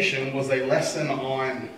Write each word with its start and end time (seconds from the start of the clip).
vacation 0.00 0.34
was 0.34 0.50
a 0.50 0.64
lesson 0.64 1.10
on 1.10 1.68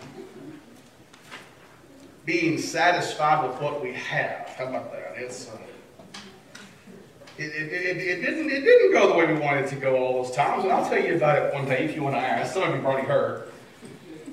being 2.25 2.57
satisfied 2.57 3.49
with 3.49 3.61
what 3.61 3.83
we 3.83 3.93
have. 3.95 4.47
How 4.57 4.69
about 4.69 4.93
that? 4.93 5.15
It's 5.17 5.49
uh, 5.49 5.59
it, 7.37 7.47
it, 7.47 7.73
it, 7.73 7.97
it, 7.97 8.23
didn't 8.23 8.49
it 8.51 8.61
didn't 8.61 8.93
go 8.93 9.09
the 9.09 9.15
way 9.15 9.27
we 9.33 9.41
wanted 9.41 9.65
it 9.65 9.71
to 9.71 9.77
go 9.77 9.97
all 9.97 10.23
those 10.23 10.31
times, 10.37 10.63
and 10.63 10.73
I'll 10.73 10.89
tell 10.89 11.03
you 11.03 11.17
about 11.17 11.39
it 11.39 11.55
one 11.55 11.65
day 11.65 11.85
if 11.85 11.97
you 11.97 12.05
want 12.05 12.15
to 12.15 12.21
ask. 12.21 12.55
Some 12.55 12.63
of 12.63 12.81
you 12.81 12.87
already 12.87 13.09
heard. 13.09 13.49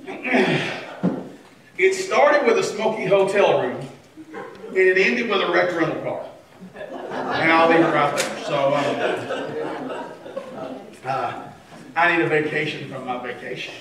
It 1.82 1.94
started 1.94 2.46
with 2.46 2.58
a 2.58 2.64
smoky 2.64 3.06
hotel 3.06 3.62
room, 3.62 3.80
and 4.68 4.78
it 4.78 4.98
ended 4.98 5.30
with 5.30 5.40
a 5.40 5.50
wrecked 5.50 5.72
rental 5.72 6.02
car. 6.02 6.26
And 6.76 7.50
I'll 7.50 7.70
leave 7.70 7.80
it 7.80 7.84
right 7.84 8.18
there. 8.18 8.44
So. 8.44 8.76
Um, 8.76 10.04
uh, 11.06 11.49
I 11.96 12.16
need 12.16 12.24
a 12.24 12.30
vacation 12.30 12.90
from 12.90 13.06
my 13.06 13.22
vacation. 13.22 13.74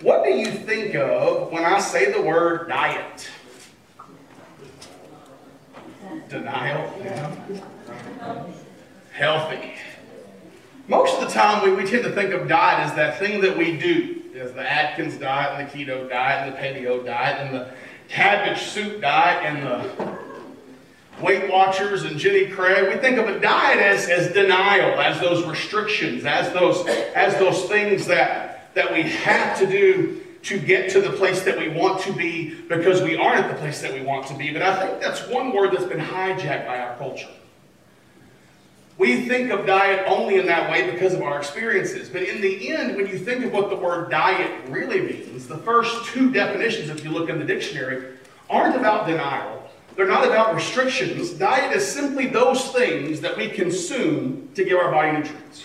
what 0.00 0.24
do 0.24 0.30
you 0.30 0.50
think 0.52 0.94
of 0.94 1.50
when 1.50 1.64
I 1.64 1.80
say 1.80 2.12
the 2.12 2.22
word 2.22 2.68
diet? 2.68 3.28
Denial? 6.28 7.00
Yeah. 7.02 7.34
Healthy. 9.12 9.74
Most 10.86 11.20
of 11.20 11.28
the 11.28 11.34
time, 11.34 11.64
we, 11.64 11.72
we 11.74 11.88
tend 11.88 12.04
to 12.04 12.12
think 12.12 12.32
of 12.34 12.46
diet 12.46 12.80
as 12.80 12.94
that 12.96 13.18
thing 13.18 13.40
that 13.40 13.56
we 13.56 13.76
do. 13.76 14.22
As 14.38 14.52
the 14.52 14.70
Atkins 14.70 15.16
diet, 15.16 15.60
and 15.60 15.68
the 15.68 15.72
keto 15.72 16.08
diet, 16.08 16.48
and 16.48 16.54
the 16.54 16.58
paleo 16.58 17.04
diet, 17.04 17.40
and 17.40 17.54
the 17.54 17.70
cabbage 18.08 18.62
soup 18.62 19.00
diet, 19.00 19.44
and 19.44 19.62
the 19.64 20.13
Weight 21.24 21.50
Watchers 21.50 22.04
and 22.04 22.18
Jenny 22.18 22.48
Craig, 22.48 22.94
we 22.94 23.00
think 23.00 23.16
of 23.16 23.26
a 23.26 23.40
diet 23.40 23.78
as, 23.78 24.10
as 24.10 24.30
denial, 24.34 25.00
as 25.00 25.18
those 25.20 25.42
restrictions, 25.46 26.26
as 26.26 26.52
those, 26.52 26.86
as 26.86 27.34
those 27.38 27.64
things 27.64 28.06
that, 28.06 28.74
that 28.74 28.92
we 28.92 29.02
have 29.02 29.58
to 29.58 29.66
do 29.66 30.20
to 30.42 30.58
get 30.58 30.90
to 30.90 31.00
the 31.00 31.08
place 31.10 31.42
that 31.44 31.56
we 31.58 31.68
want 31.68 32.02
to 32.02 32.12
be 32.12 32.54
because 32.68 33.00
we 33.00 33.16
aren't 33.16 33.46
at 33.46 33.50
the 33.50 33.56
place 33.56 33.80
that 33.80 33.94
we 33.94 34.02
want 34.02 34.26
to 34.26 34.34
be. 34.34 34.52
But 34.52 34.60
I 34.60 34.86
think 34.86 35.00
that's 35.00 35.26
one 35.26 35.54
word 35.54 35.72
that's 35.72 35.86
been 35.86 35.98
hijacked 35.98 36.66
by 36.66 36.78
our 36.78 36.94
culture. 36.98 37.30
We 38.98 39.26
think 39.26 39.50
of 39.50 39.64
diet 39.64 40.04
only 40.06 40.38
in 40.38 40.46
that 40.46 40.70
way 40.70 40.90
because 40.90 41.14
of 41.14 41.22
our 41.22 41.38
experiences. 41.38 42.10
But 42.10 42.24
in 42.24 42.42
the 42.42 42.68
end, 42.68 42.96
when 42.96 43.06
you 43.06 43.18
think 43.18 43.46
of 43.46 43.52
what 43.52 43.70
the 43.70 43.76
word 43.76 44.10
diet 44.10 44.68
really 44.68 45.00
means, 45.00 45.48
the 45.48 45.56
first 45.56 46.04
two 46.06 46.30
definitions, 46.30 46.90
if 46.90 47.02
you 47.02 47.10
look 47.10 47.30
in 47.30 47.38
the 47.38 47.46
dictionary, 47.46 48.18
aren't 48.50 48.76
about 48.76 49.06
denial. 49.06 49.63
They're 49.96 50.08
not 50.08 50.26
about 50.26 50.54
restrictions. 50.54 51.30
Diet 51.30 51.74
is 51.76 51.86
simply 51.86 52.26
those 52.26 52.70
things 52.70 53.20
that 53.20 53.36
we 53.36 53.48
consume 53.48 54.48
to 54.54 54.64
give 54.64 54.78
our 54.78 54.90
body 54.90 55.12
nutrients. 55.12 55.64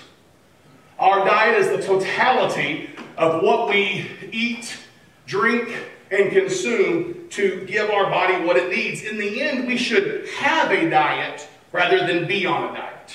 Our 1.00 1.26
diet 1.26 1.58
is 1.58 1.70
the 1.70 1.82
totality 1.82 2.90
of 3.18 3.42
what 3.42 3.70
we 3.70 4.10
eat, 4.32 4.78
drink, 5.26 5.76
and 6.12 6.32
consume 6.32 7.28
to 7.30 7.66
give 7.66 7.90
our 7.90 8.10
body 8.10 8.44
what 8.46 8.58
it 8.58 8.70
needs. 8.70 9.04
In 9.04 9.18
the 9.18 9.42
end, 9.42 9.68
we 9.68 9.78
should 9.78 10.28
have 10.38 10.72
a 10.72 10.90
diet 10.90 11.48
rather 11.72 12.06
than 12.06 12.28
be 12.28 12.46
on 12.46 12.72
a 12.72 12.78
diet. 12.78 13.14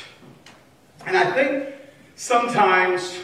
And 1.07 1.17
I 1.17 1.33
think 1.33 1.75
sometimes 2.17 3.19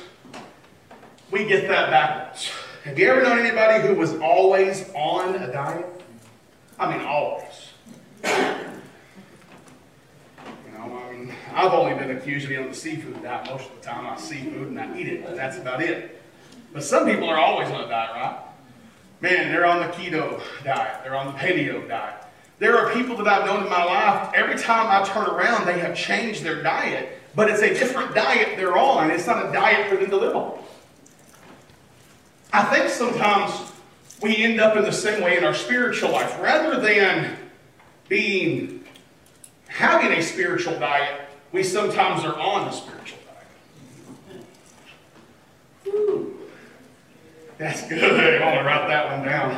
we 1.31 1.45
get 1.47 1.69
that 1.69 1.91
backwards. 1.91 2.51
Have 2.85 2.99
you 2.99 3.09
ever 3.09 3.23
known 3.23 3.39
anybody 3.39 3.87
who 3.87 3.95
was 3.95 4.15
always 4.19 4.91
on 4.95 5.37
a 5.37 5.53
diet? 5.53 5.87
I 6.79 6.97
mean, 6.97 7.07
always. 7.07 7.70
You 8.25 8.31
know, 10.73 10.99
I 10.99 11.13
mean, 11.13 11.35
I've 11.55 11.73
only 11.73 11.95
been 11.95 12.17
accused 12.17 12.45
of 12.45 12.51
being 12.51 12.63
on 12.63 12.69
the 12.69 12.75
seafood 12.75 13.23
diet 13.23 13.47
most 13.47 13.69
of 13.69 13.81
the 13.81 13.87
time. 13.87 14.07
I 14.07 14.17
seafood 14.17 14.69
and 14.69 14.81
I 14.81 14.99
eat 14.99 15.09
it, 15.09 15.25
but 15.25 15.37
that's 15.37 15.59
about 15.59 15.83
it. 15.83 16.23
But 16.73 16.83
some 16.83 17.07
people 17.07 17.29
are 17.29 17.39
always 17.39 17.69
on 17.71 17.85
a 17.85 17.89
diet, 17.89 18.11
right? 18.15 18.39
Man, 19.21 19.53
they're 19.53 19.67
on 19.67 19.81
the 19.81 19.89
keto 19.89 20.41
diet. 20.65 21.03
They're 21.03 21.17
on 21.17 21.27
the 21.27 21.39
paleo 21.39 21.87
diet. 21.89 22.25
There 22.59 22.79
are 22.79 22.93
people 22.93 23.17
that 23.17 23.27
I've 23.27 23.47
known 23.47 23.65
in 23.65 23.71
my 23.71 23.85
life, 23.85 24.33
every 24.35 24.59
time 24.59 24.87
I 24.89 25.07
turn 25.07 25.27
around, 25.27 25.67
they 25.67 25.79
have 25.79 25.97
changed 25.97 26.43
their 26.43 26.63
diet, 26.63 27.19
but 27.35 27.51
it's 27.51 27.63
a 27.63 27.73
different 27.73 28.15
diet 28.15 28.57
they're 28.57 28.77
on. 28.77 29.11
It's 29.11 29.27
not 29.27 29.47
a 29.49 29.53
diet 29.53 29.89
for 29.89 29.97
them 29.97 30.11
to 30.11 30.17
live 30.17 30.37
on. 30.37 30.59
I 32.53 32.65
think 32.65 32.91
sometimes 32.91 33.53
we 34.23 34.37
end 34.37 34.61
up 34.61 34.77
in 34.77 34.83
the 34.83 34.93
same 34.93 35.23
way 35.23 35.39
in 35.39 35.45
our 35.45 35.55
spiritual 35.55 36.13
life. 36.13 36.39
Rather 36.41 36.81
than 36.81 37.37
being 38.11 38.85
having 39.69 40.13
a 40.13 40.23
spiritual 40.23 40.79
diet, 40.79 41.23
we 41.53 41.63
sometimes 41.63 42.25
are 42.25 42.37
on 42.39 42.69
a 42.69 42.73
spiritual 42.73 43.19
diet. 43.25 44.45
Whew. 45.85 46.37
That's 47.57 47.89
good. 47.89 48.43
I 48.43 48.45
want 48.45 48.59
to 48.59 48.65
write 48.65 48.89
that 48.89 49.17
one 49.17 49.27
down. 49.27 49.51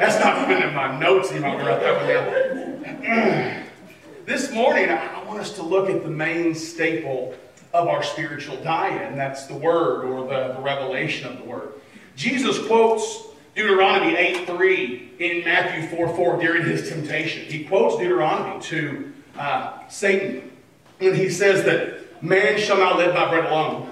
That's 0.00 0.18
not 0.24 0.50
even 0.50 0.68
in 0.68 0.74
my 0.74 0.98
notes. 0.98 1.32
You 1.32 1.40
might 1.40 1.58
write 1.58 1.80
that 1.80 2.84
one 2.84 3.04
down. 3.04 3.64
this 4.26 4.50
morning, 4.52 4.88
I 4.90 5.22
want 5.24 5.40
us 5.40 5.52
to 5.56 5.62
look 5.62 5.90
at 5.90 6.02
the 6.02 6.10
main 6.10 6.54
staple 6.54 7.34
of 7.74 7.88
our 7.88 8.02
spiritual 8.02 8.56
diet, 8.62 9.10
and 9.10 9.18
that's 9.18 9.46
the 9.46 9.54
Word 9.54 10.04
or 10.04 10.22
the, 10.26 10.54
the 10.54 10.62
revelation 10.62 11.30
of 11.30 11.38
the 11.38 11.44
Word. 11.44 11.72
Jesus 12.16 12.64
quotes 12.66 13.27
Deuteronomy 13.58 14.14
8 14.14 14.46
3 14.46 15.10
in 15.18 15.44
Matthew 15.44 15.88
4 15.88 16.14
4 16.14 16.40
during 16.40 16.64
his 16.64 16.88
temptation. 16.88 17.42
He 17.42 17.64
quotes 17.64 17.96
Deuteronomy 17.96 18.62
to 18.66 19.12
uh, 19.36 19.80
Satan 19.88 20.52
when 20.98 21.16
he 21.16 21.28
says 21.28 21.64
that 21.64 22.22
man 22.22 22.56
shall 22.60 22.78
not 22.78 22.98
live 22.98 23.16
by 23.16 23.28
bread 23.28 23.46
alone, 23.46 23.90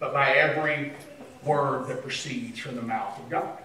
but 0.00 0.12
by 0.12 0.32
every 0.32 0.94
word 1.44 1.86
that 1.86 2.02
proceeds 2.02 2.58
from 2.58 2.74
the 2.74 2.82
mouth 2.82 3.16
of 3.20 3.30
God. 3.30 3.58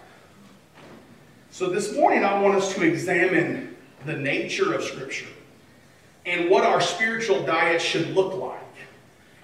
So 1.49 1.67
this 1.67 1.95
morning, 1.95 2.23
I 2.23 2.39
want 2.39 2.53
us 2.53 2.71
to 2.75 2.83
examine 2.83 3.75
the 4.05 4.13
nature 4.13 4.75
of 4.75 4.83
Scripture 4.83 5.25
and 6.27 6.47
what 6.47 6.63
our 6.63 6.79
spiritual 6.79 7.43
diet 7.43 7.81
should 7.81 8.09
look 8.09 8.35
like 8.35 8.59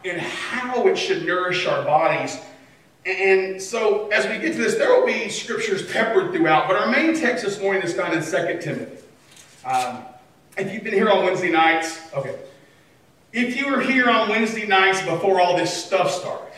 and 0.06 0.22
how 0.22 0.88
it 0.88 0.98
should 0.98 1.26
nourish 1.26 1.66
our 1.66 1.84
bodies 1.84 2.38
and 3.06 3.62
so, 3.62 4.10
as 4.10 4.26
we 4.26 4.38
get 4.40 4.54
to 4.54 4.58
this, 4.58 4.76
there 4.76 4.90
will 4.90 5.06
be 5.06 5.30
scriptures 5.30 5.90
peppered 5.90 6.34
throughout, 6.34 6.68
but 6.68 6.76
our 6.76 6.92
main 6.92 7.16
text 7.16 7.46
this 7.46 7.60
morning 7.60 7.82
is 7.82 7.94
found 7.94 8.14
in 8.14 8.22
2 8.22 8.62
Timothy. 8.62 9.04
Um, 9.66 10.04
if 10.58 10.74
you've 10.74 10.84
been 10.84 10.94
here 10.94 11.10
on 11.10 11.24
Wednesday 11.24 11.52
nights, 11.52 12.02
okay. 12.14 12.38
If 13.32 13.56
you 13.56 13.72
were 13.72 13.80
here 13.80 14.10
on 14.10 14.28
Wednesday 14.28 14.68
nights 14.68 15.02
before 15.04 15.40
all 15.40 15.56
this 15.56 15.86
stuff 15.86 16.12
started, 16.12 16.54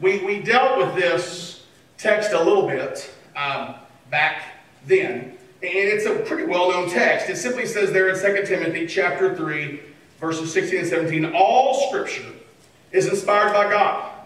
we, 0.00 0.24
we 0.24 0.40
dealt 0.40 0.78
with 0.78 0.94
this 0.96 1.66
text 1.98 2.32
a 2.32 2.42
little 2.42 2.66
bit 2.66 3.08
um, 3.36 3.76
back 4.10 4.42
then, 4.86 5.14
and 5.24 5.36
it's 5.62 6.06
a 6.06 6.16
pretty 6.20 6.44
well-known 6.44 6.90
text. 6.90 7.28
It 7.28 7.36
simply 7.36 7.66
says 7.66 7.92
there 7.92 8.08
in 8.08 8.16
2 8.16 8.46
Timothy 8.46 8.86
chapter 8.88 9.36
3, 9.36 9.82
verses 10.18 10.52
16 10.52 10.80
and 10.80 10.88
17, 10.88 11.32
all 11.32 11.88
scripture 11.88 12.32
is 12.90 13.06
inspired 13.06 13.52
by 13.52 13.70
God 13.70 14.17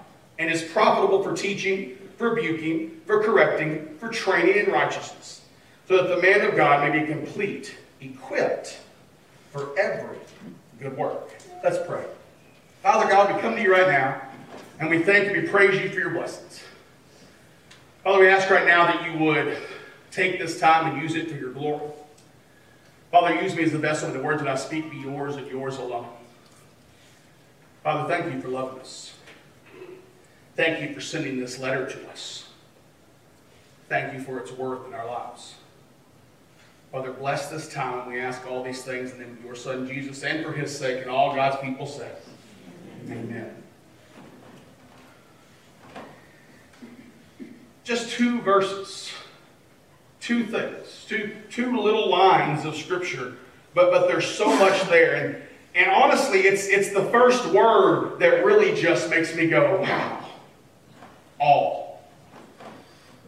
and 0.42 0.50
is 0.50 0.62
profitable 0.62 1.22
for 1.22 1.36
teaching, 1.36 1.96
for 2.18 2.34
rebuking, 2.34 3.00
for 3.06 3.22
correcting, 3.22 3.96
for 3.98 4.08
training 4.08 4.56
in 4.56 4.72
righteousness, 4.72 5.42
so 5.86 5.96
that 5.96 6.08
the 6.14 6.20
man 6.20 6.40
of 6.40 6.56
God 6.56 6.88
may 6.88 7.00
be 7.00 7.06
complete, 7.06 7.76
equipped 8.00 8.80
for 9.52 9.78
every 9.78 10.18
good 10.80 10.96
work. 10.96 11.30
Let's 11.62 11.78
pray. 11.86 12.04
Father 12.82 13.08
God, 13.08 13.32
we 13.32 13.40
come 13.40 13.54
to 13.54 13.62
you 13.62 13.70
right 13.70 13.86
now, 13.86 14.20
and 14.80 14.90
we 14.90 15.04
thank 15.04 15.28
you, 15.28 15.40
we 15.40 15.48
praise 15.48 15.80
you 15.80 15.88
for 15.90 16.00
your 16.00 16.10
blessings. 16.10 16.60
Father, 18.02 18.18
we 18.18 18.28
ask 18.28 18.50
right 18.50 18.66
now 18.66 18.86
that 18.86 19.08
you 19.08 19.18
would 19.24 19.56
take 20.10 20.40
this 20.40 20.58
time 20.58 20.92
and 20.92 21.00
use 21.00 21.14
it 21.14 21.30
for 21.30 21.36
your 21.36 21.52
glory. 21.52 21.88
Father, 23.12 23.40
use 23.40 23.54
me 23.54 23.62
as 23.62 23.70
the 23.70 23.78
vessel, 23.78 24.08
and 24.08 24.18
the 24.18 24.22
words 24.22 24.42
that 24.42 24.48
I 24.48 24.56
speak 24.56 24.90
be 24.90 24.96
yours 24.96 25.36
and 25.36 25.46
yours 25.46 25.76
alone. 25.76 26.08
Father, 27.84 28.08
thank 28.08 28.34
you 28.34 28.40
for 28.40 28.48
loving 28.48 28.80
us. 28.80 29.14
Thank 30.54 30.82
you 30.82 30.94
for 30.94 31.00
sending 31.00 31.40
this 31.40 31.58
letter 31.58 31.86
to 31.88 32.10
us. 32.10 32.46
Thank 33.88 34.12
you 34.12 34.20
for 34.20 34.38
its 34.38 34.52
worth 34.52 34.86
in 34.86 34.94
our 34.94 35.06
lives. 35.06 35.54
Father, 36.90 37.12
bless 37.12 37.48
this 37.48 37.72
time. 37.72 38.06
We 38.10 38.20
ask 38.20 38.46
all 38.46 38.62
these 38.62 38.82
things 38.82 39.12
in 39.12 39.18
the 39.18 39.24
name 39.24 39.38
of 39.38 39.44
your 39.44 39.54
Son, 39.54 39.86
Jesus, 39.88 40.22
and 40.24 40.44
for 40.44 40.52
his 40.52 40.76
sake, 40.76 41.00
and 41.02 41.10
all 41.10 41.34
God's 41.34 41.56
people 41.62 41.86
say, 41.86 42.10
Amen. 43.06 43.54
Amen. 45.90 46.04
Just 47.82 48.10
two 48.10 48.42
verses, 48.42 49.10
two 50.20 50.44
things, 50.44 51.06
two, 51.08 51.34
two 51.50 51.80
little 51.80 52.10
lines 52.10 52.66
of 52.66 52.76
Scripture, 52.76 53.36
but, 53.74 53.90
but 53.90 54.06
there's 54.06 54.26
so 54.26 54.46
much 54.58 54.82
there. 54.88 55.14
And, 55.14 55.42
and 55.74 55.90
honestly, 55.90 56.40
it's, 56.40 56.66
it's 56.66 56.92
the 56.92 57.04
first 57.04 57.46
word 57.46 58.18
that 58.18 58.44
really 58.44 58.78
just 58.80 59.08
makes 59.08 59.34
me 59.34 59.46
go, 59.48 59.80
wow 59.80 60.21
all. 61.42 62.00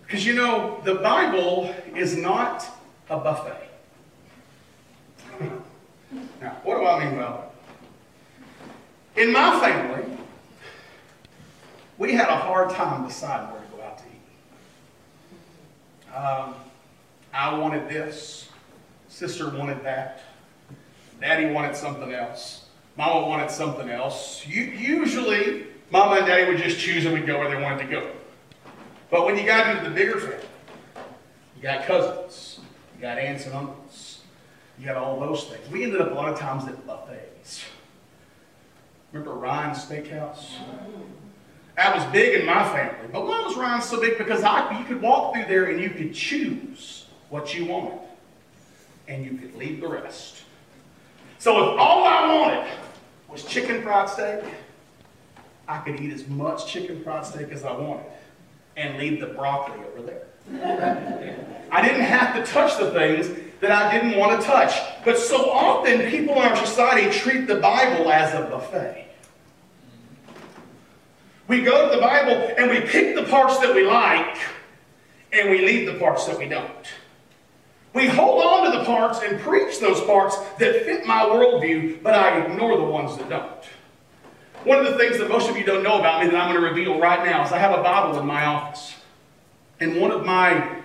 Because 0.03 0.25
you 0.25 0.35
know, 0.35 0.81
the 0.85 0.95
Bible 0.95 1.75
is 1.95 2.17
not 2.17 2.65
a 3.11 3.19
buffet. 3.19 3.69
now, 6.41 6.57
what 6.63 6.79
do 6.79 6.87
I 6.87 7.05
mean 7.05 7.17
by 7.17 7.23
that? 7.23 7.51
In 9.17 9.33
my 9.33 9.59
family, 9.61 10.05
we 11.99 12.13
had 12.13 12.29
a 12.29 12.37
hard 12.37 12.71
time 12.71 13.05
deciding 13.07 13.51
where 13.51 13.61
to 13.61 13.67
go 13.77 13.83
out 13.83 13.99
to 13.99 14.05
eat. 14.05 14.23
Um, 16.15 16.55
I 17.33 17.59
wanted 17.59 17.89
this, 17.89 18.49
sister 19.09 19.51
wanted 19.51 19.83
that, 19.85 20.23
daddy 21.21 21.53
wanted 21.53 21.75
something 21.75 22.13
else, 22.13 22.67
mama 22.97 23.27
wanted 23.27 23.51
something 23.51 23.89
else. 23.89 24.47
You, 24.47 24.63
usually, 24.63 25.67
mama 25.95 26.17
and 26.17 26.27
daddy 26.27 26.51
would 26.51 26.61
just 26.61 26.81
choose 26.81 27.05
and 27.05 27.15
we'd 27.15 27.25
go 27.25 27.39
where 27.39 27.49
they 27.49 27.63
wanted 27.63 27.79
to 27.79 27.89
go. 27.89 28.11
But 29.11 29.25
when 29.27 29.39
you 29.39 29.47
got 29.47 29.77
into 29.77 29.89
the 29.89 29.95
bigger 29.95 30.19
family, 30.19 30.45
you 31.57 31.63
got 31.63 31.87
cousins, 31.87 32.59
you 32.97 33.01
got 33.01 33.17
aunts 33.17 33.47
and 33.47 33.55
uncles, 33.55 34.23
you 34.77 34.87
got 34.87 34.97
all 34.97 35.21
those 35.21 35.45
things. 35.45 35.71
We 35.71 35.85
ended 35.85 36.01
up 36.01 36.11
a 36.11 36.15
lot 36.15 36.33
of 36.33 36.37
times 36.37 36.67
at 36.67 36.85
buffets. 36.85 37.65
Remember 39.13 39.35
Ryan's 39.35 39.85
Steakhouse? 39.85 40.55
That 41.77 41.95
was 41.95 42.05
big 42.07 42.41
in 42.41 42.45
my 42.45 42.65
family. 42.71 43.09
But 43.13 43.25
why 43.25 43.45
was 43.47 43.57
Ryan 43.57 43.81
so 43.81 44.01
big? 44.01 44.19
Because 44.19 44.43
I, 44.43 44.77
you 44.77 44.85
could 44.87 45.01
walk 45.01 45.35
through 45.35 45.45
there 45.45 45.67
and 45.67 45.81
you 45.81 45.91
could 45.91 46.13
choose 46.13 47.07
what 47.31 47.55
you 47.55 47.67
wanted. 47.67 48.01
And 49.07 49.25
you 49.25 49.39
could 49.39 49.55
leave 49.55 49.81
the 49.81 49.87
rest. 49.87 50.43
So 51.39 51.75
if 51.75 51.79
all 51.79 52.05
I 52.05 52.35
wanted 52.35 52.73
was 53.29 53.45
chicken 53.45 53.81
fried 53.83 54.09
steak, 54.09 54.43
I 55.67 55.79
could 55.79 56.01
eat 56.01 56.13
as 56.13 56.27
much 56.29 56.67
chicken 56.67 57.03
fried 57.03 57.25
steak 57.25 57.49
as 57.51 57.65
I 57.65 57.73
wanted 57.73 58.07
and 58.77 58.99
leave 58.99 59.21
the 59.21 59.27
broccoli 59.27 59.79
over 59.87 60.03
there. 60.03 60.27
I 61.71 61.83
didn't 61.83 62.03
have 62.03 62.35
to 62.35 62.53
touch 62.53 62.79
the 62.79 62.91
things 62.91 63.31
that 63.61 63.71
I 63.71 63.93
didn't 63.93 64.19
want 64.19 64.41
to 64.41 64.47
touch. 64.47 64.75
But 65.05 65.19
so 65.19 65.51
often 65.51 66.11
people 66.11 66.35
in 66.35 66.43
our 66.43 66.57
society 66.57 67.11
treat 67.11 67.47
the 67.47 67.57
Bible 67.57 68.11
as 68.11 68.35
a 68.35 68.43
buffet. 68.49 69.07
We 71.49 71.63
go 71.63 71.89
to 71.89 71.95
the 71.95 72.01
Bible 72.01 72.55
and 72.59 72.71
we 72.71 72.81
pick 72.81 73.15
the 73.15 73.25
parts 73.25 73.59
that 73.59 73.75
we 73.75 73.87
like 73.87 74.39
and 75.33 75.51
we 75.51 75.65
leave 75.65 75.87
the 75.87 75.99
parts 75.99 76.27
that 76.27 76.39
we 76.39 76.49
don't. 76.49 76.87
We 77.95 78.09
hold 78.09 78.43
on 78.43 78.73
to 78.73 78.79
the 78.79 78.85
parts 78.85 79.21
and 79.23 79.39
preach 79.41 79.79
those 79.79 80.01
parts 80.03 80.37
that 80.59 80.85
fit 80.85 81.07
my 81.07 81.21
worldview, 81.21 82.03
but 82.03 82.15
I 82.15 82.45
ignore 82.45 82.77
the 82.77 82.85
ones 82.85 83.17
that 83.19 83.29
don't. 83.29 83.65
One 84.65 84.79
of 84.79 84.91
the 84.91 84.99
things 84.99 85.19
that 85.19 85.29
most 85.29 85.51
of 85.51 85.59
you 85.59 85.65
don't 85.65 85.83
know 85.83 85.99
about 85.99 86.25
me 86.25 86.31
that 86.31 86.41
I'm 86.41 86.51
going 86.51 86.63
to 86.63 86.67
reveal 86.67 86.99
right 86.99 87.23
now 87.23 87.45
is 87.45 87.53
I 87.53 87.59
have 87.59 87.79
a 87.79 87.83
Bible 87.83 88.19
in 88.19 88.27
my 88.27 88.47
office. 88.47 88.95
And 89.79 90.01
one 90.01 90.11
of 90.11 90.25
my 90.25 90.79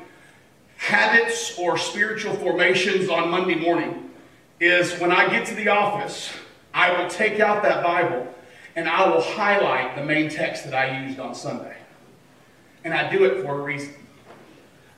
habits 0.75 1.57
or 1.57 1.77
spiritual 1.77 2.35
formations 2.35 3.07
on 3.07 3.29
Monday 3.29 3.55
morning 3.55 4.11
is 4.59 4.99
when 4.99 5.13
I 5.13 5.29
get 5.29 5.47
to 5.47 5.55
the 5.55 5.69
office, 5.69 6.29
I 6.73 7.01
will 7.01 7.09
take 7.09 7.39
out 7.39 7.63
that 7.63 7.81
Bible 7.81 8.27
and 8.75 8.89
I 8.89 9.09
will 9.09 9.21
highlight 9.21 9.95
the 9.95 10.03
main 10.03 10.29
text 10.29 10.65
that 10.65 10.73
I 10.73 11.05
used 11.05 11.17
on 11.17 11.33
Sunday. 11.33 11.77
And 12.83 12.93
I 12.93 13.09
do 13.09 13.23
it 13.23 13.43
for 13.43 13.61
a 13.61 13.63
reason. 13.63 13.93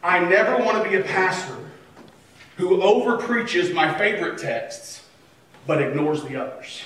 I 0.01 0.19
never 0.19 0.57
want 0.57 0.83
to 0.83 0.89
be 0.89 0.95
a 0.95 1.03
pastor 1.03 1.57
who 2.57 2.81
over 2.81 3.17
preaches 3.17 3.71
my 3.71 3.95
favorite 3.95 4.39
texts 4.39 5.03
but 5.67 5.79
ignores 5.81 6.23
the 6.23 6.35
others. 6.35 6.81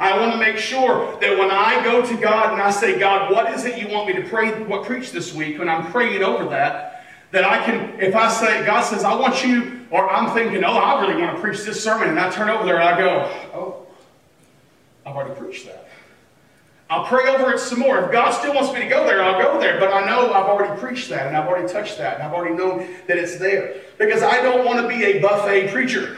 I 0.00 0.18
want 0.18 0.32
to 0.32 0.38
make 0.38 0.58
sure 0.58 1.18
that 1.20 1.36
when 1.38 1.50
I 1.50 1.82
go 1.82 2.06
to 2.06 2.16
God 2.16 2.52
and 2.52 2.62
I 2.62 2.70
say, 2.70 2.98
God, 2.98 3.32
what 3.32 3.52
is 3.52 3.64
it 3.64 3.78
you 3.78 3.88
want 3.92 4.06
me 4.06 4.14
to 4.14 4.28
pray, 4.28 4.62
what 4.64 4.84
preach 4.84 5.10
this 5.10 5.34
week? 5.34 5.58
When 5.58 5.68
I'm 5.68 5.90
praying 5.90 6.22
over 6.22 6.48
that, 6.50 7.06
that 7.32 7.44
I 7.44 7.64
can, 7.64 8.00
if 8.00 8.14
I 8.14 8.30
say, 8.30 8.64
God 8.64 8.82
says, 8.82 9.02
I 9.02 9.14
want 9.14 9.44
you, 9.44 9.86
or 9.90 10.08
I'm 10.08 10.32
thinking, 10.34 10.62
oh, 10.62 10.72
I 10.72 11.00
really 11.04 11.20
want 11.20 11.36
to 11.36 11.42
preach 11.42 11.62
this 11.64 11.82
sermon, 11.82 12.08
and 12.08 12.18
I 12.18 12.30
turn 12.30 12.48
over 12.48 12.64
there 12.64 12.76
and 12.76 12.88
I 12.88 12.98
go, 12.98 13.20
oh, 13.54 13.86
I've 15.04 15.16
already 15.16 15.34
preached 15.34 15.66
that. 15.66 15.88
I'll 16.90 17.04
pray 17.04 17.28
over 17.34 17.52
it 17.52 17.58
some 17.58 17.80
more. 17.80 17.98
If 17.98 18.12
God 18.12 18.30
still 18.30 18.54
wants 18.54 18.72
me 18.72 18.80
to 18.80 18.88
go 18.88 19.04
there, 19.04 19.22
I'll 19.22 19.42
go 19.42 19.60
there. 19.60 19.78
But 19.78 19.92
I 19.92 20.06
know 20.06 20.32
I've 20.32 20.46
already 20.46 20.80
preached 20.80 21.10
that, 21.10 21.26
and 21.26 21.36
I've 21.36 21.46
already 21.46 21.68
touched 21.68 21.98
that, 21.98 22.14
and 22.14 22.22
I've 22.22 22.32
already 22.32 22.54
known 22.54 22.78
that 23.06 23.18
it's 23.18 23.36
there. 23.36 23.74
Because 23.98 24.22
I 24.22 24.40
don't 24.40 24.64
want 24.64 24.80
to 24.80 24.88
be 24.88 25.04
a 25.04 25.20
buffet 25.20 25.70
preacher. 25.70 26.16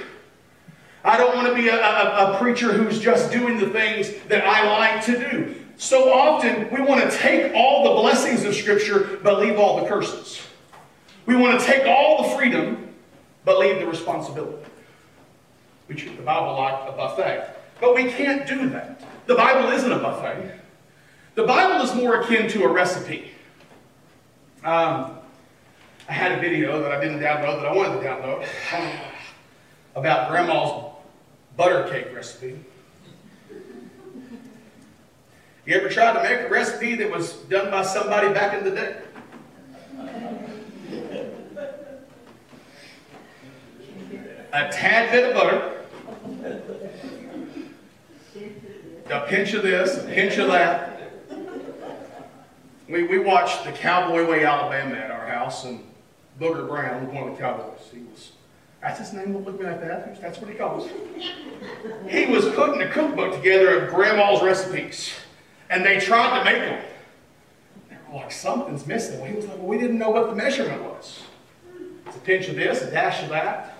I 1.05 1.17
don't 1.17 1.35
want 1.35 1.49
to 1.49 1.55
be 1.55 1.69
a, 1.69 1.77
a, 1.77 2.35
a 2.35 2.39
preacher 2.39 2.73
who's 2.73 3.01
just 3.01 3.33
doing 3.33 3.59
the 3.59 3.71
things 3.71 4.13
that 4.29 4.47
I 4.47 4.69
like 4.79 5.05
to 5.07 5.31
do. 5.31 5.55
So 5.77 6.13
often, 6.13 6.69
we 6.71 6.83
want 6.83 7.11
to 7.11 7.17
take 7.17 7.55
all 7.55 7.85
the 7.85 8.03
blessings 8.03 8.45
of 8.45 8.55
Scripture, 8.55 9.19
but 9.23 9.39
leave 9.39 9.59
all 9.59 9.81
the 9.81 9.89
curses. 9.89 10.43
We 11.25 11.37
want 11.37 11.59
to 11.59 11.67
take 11.67 11.87
all 11.87 12.23
the 12.23 12.37
freedom, 12.37 12.95
but 13.47 13.59
leave 13.59 13.79
the 13.79 13.87
responsibility. 13.87 14.59
We 15.89 15.95
treat 15.95 16.17
the 16.17 16.23
Bible 16.23 16.59
like 16.59 16.89
a 16.89 16.93
buffet. 16.93 17.57
But 17.81 17.95
we 17.95 18.11
can't 18.11 18.47
do 18.47 18.69
that. 18.71 19.03
The 19.27 19.35
Bible 19.35 19.71
isn't 19.71 19.91
a 19.91 19.99
buffet. 19.99 20.53
The 21.35 21.45
Bible 21.45 21.83
is 21.83 21.95
more 21.95 22.21
akin 22.21 22.49
to 22.51 22.65
a 22.65 22.69
recipe. 22.69 23.31
Um, 24.63 25.17
I 26.09 26.13
had 26.13 26.33
a 26.33 26.41
video 26.41 26.83
that 26.83 26.93
I 26.93 27.01
didn't 27.01 27.21
download 27.21 27.63
that 27.63 27.67
I 27.67 27.73
wanted 27.73 28.01
to 28.01 28.07
download 28.07 28.47
about 29.95 30.29
grandma's 30.29 30.90
butter 31.57 31.89
cake 31.91 32.15
recipe. 32.15 32.59
You 35.67 35.77
ever 35.77 35.89
tried 35.89 36.15
to 36.15 36.23
make 36.23 36.47
a 36.47 36.49
recipe 36.49 36.97
that 36.97 37.11
was 37.11 37.35
done 37.45 37.71
by 37.71 37.83
somebody 37.83 38.33
back 38.33 38.57
in 38.59 38.65
the 38.65 38.71
day? 38.71 38.97
A 44.53 44.69
tad 44.69 45.13
bit 45.13 45.29
of 45.29 45.35
butter, 45.35 45.77
a 49.11 49.21
pinch 49.29 49.53
of 49.53 49.63
this, 49.63 50.03
a 50.03 50.09
pinch 50.09 50.39
of 50.39 50.49
that. 50.49 51.13
We, 52.89 53.05
we 53.05 53.21
watched 53.21 53.65
the 53.65 53.71
Cowboy 53.71 54.29
Way 54.29 54.45
Alabama 54.45 54.97
at 54.97 55.13
our 55.13 55.29
house, 55.29 55.65
and 55.65 55.85
Booger 56.41 56.67
Brown 56.67 57.15
one 57.15 57.29
of 57.29 57.37
the 57.37 57.41
Cowboys. 57.41 57.79
He 57.93 58.01
was, 58.01 58.33
that's 58.81 58.99
his 58.99 59.13
name, 59.13 59.33
don't 59.33 59.45
look 59.45 59.59
me 59.59 59.67
like 59.67 59.81
that. 59.83 60.21
That's 60.21 60.39
what 60.39 60.51
he 60.51 60.57
calls 60.57 60.89
He 62.09 62.27
was 62.27 62.49
putting 62.55 62.81
a 62.81 62.89
cookbook 62.89 63.35
together 63.35 63.81
of 63.81 63.95
Grandma's 63.95 64.43
recipes, 64.43 65.13
and 65.69 65.85
they 65.85 65.99
tried 66.01 66.39
to 66.39 66.45
make 66.45 66.63
them. 66.63 66.85
They 67.91 67.97
were 68.11 68.19
like, 68.19 68.33
something's 68.33 68.87
missing. 68.87 69.21
Well, 69.21 69.29
he 69.29 69.37
was 69.37 69.47
like, 69.47 69.59
well, 69.59 69.67
we 69.67 69.79
didn't 69.79 69.99
know 69.99 70.11
what 70.11 70.31
the 70.31 70.35
measurement 70.35 70.83
was. 70.83 71.21
It's 72.07 72.17
a 72.17 72.21
pinch 72.21 72.49
of 72.49 72.57
this, 72.57 72.83
a 72.83 72.91
dash 72.91 73.23
of 73.23 73.29
that, 73.29 73.77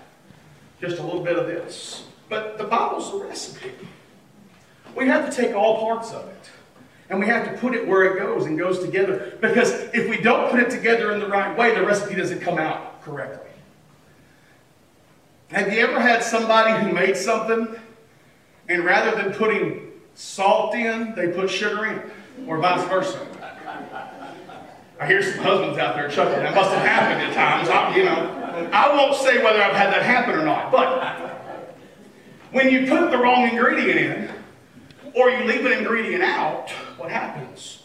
just 0.79 0.99
a 0.99 1.03
little 1.03 1.23
bit 1.23 1.37
of 1.37 1.47
this. 1.47 2.05
But 2.29 2.57
the 2.57 2.63
Bible's 2.63 3.11
a 3.13 3.25
recipe. 3.25 3.71
We 4.95 5.07
have 5.07 5.29
to 5.29 5.35
take 5.35 5.55
all 5.55 5.79
parts 5.79 6.11
of 6.11 6.27
it. 6.27 6.49
And 7.09 7.19
we 7.19 7.25
have 7.25 7.45
to 7.45 7.57
put 7.59 7.73
it 7.73 7.85
where 7.85 8.05
it 8.05 8.19
goes 8.19 8.45
and 8.45 8.57
goes 8.57 8.79
together. 8.79 9.37
Because 9.41 9.71
if 9.93 10.09
we 10.09 10.21
don't 10.21 10.49
put 10.49 10.61
it 10.61 10.69
together 10.69 11.11
in 11.11 11.19
the 11.19 11.27
right 11.27 11.57
way, 11.57 11.75
the 11.75 11.85
recipe 11.85 12.15
doesn't 12.15 12.39
come 12.39 12.57
out 12.57 13.01
correctly. 13.01 13.50
Have 15.51 15.73
you 15.73 15.81
ever 15.81 15.99
had 15.99 16.23
somebody 16.23 16.81
who 16.81 16.93
made 16.93 17.17
something 17.17 17.67
and 18.69 18.85
rather 18.85 19.21
than 19.21 19.33
putting 19.33 19.91
salt 20.15 20.73
in, 20.75 21.13
they 21.13 21.27
put 21.27 21.49
sugar 21.49 21.85
in? 21.87 22.01
Or 22.47 22.57
vice 22.57 22.87
versa? 22.87 23.27
I 24.97 25.07
hear 25.07 25.21
some 25.21 25.43
husbands 25.43 25.77
out 25.77 25.95
there 25.95 26.09
chuckling. 26.09 26.39
That 26.39 26.55
must 26.55 26.69
have 26.69 26.85
happened 26.87 27.21
at 27.21 27.33
times. 27.33 27.67
I, 27.67 27.95
you 27.97 28.05
know, 28.05 28.69
I 28.71 28.95
won't 28.95 29.15
say 29.17 29.43
whether 29.43 29.61
I've 29.61 29.75
had 29.75 29.91
that 29.91 30.03
happen 30.03 30.35
or 30.35 30.45
not. 30.45 30.71
But 30.71 31.35
when 32.51 32.69
you 32.69 32.87
put 32.87 33.11
the 33.11 33.17
wrong 33.17 33.49
ingredient 33.49 33.99
in, 33.99 34.29
or 35.15 35.29
you 35.31 35.43
leave 35.43 35.65
an 35.65 35.73
ingredient 35.73 36.23
out, 36.23 36.69
what 36.97 37.11
happens? 37.11 37.80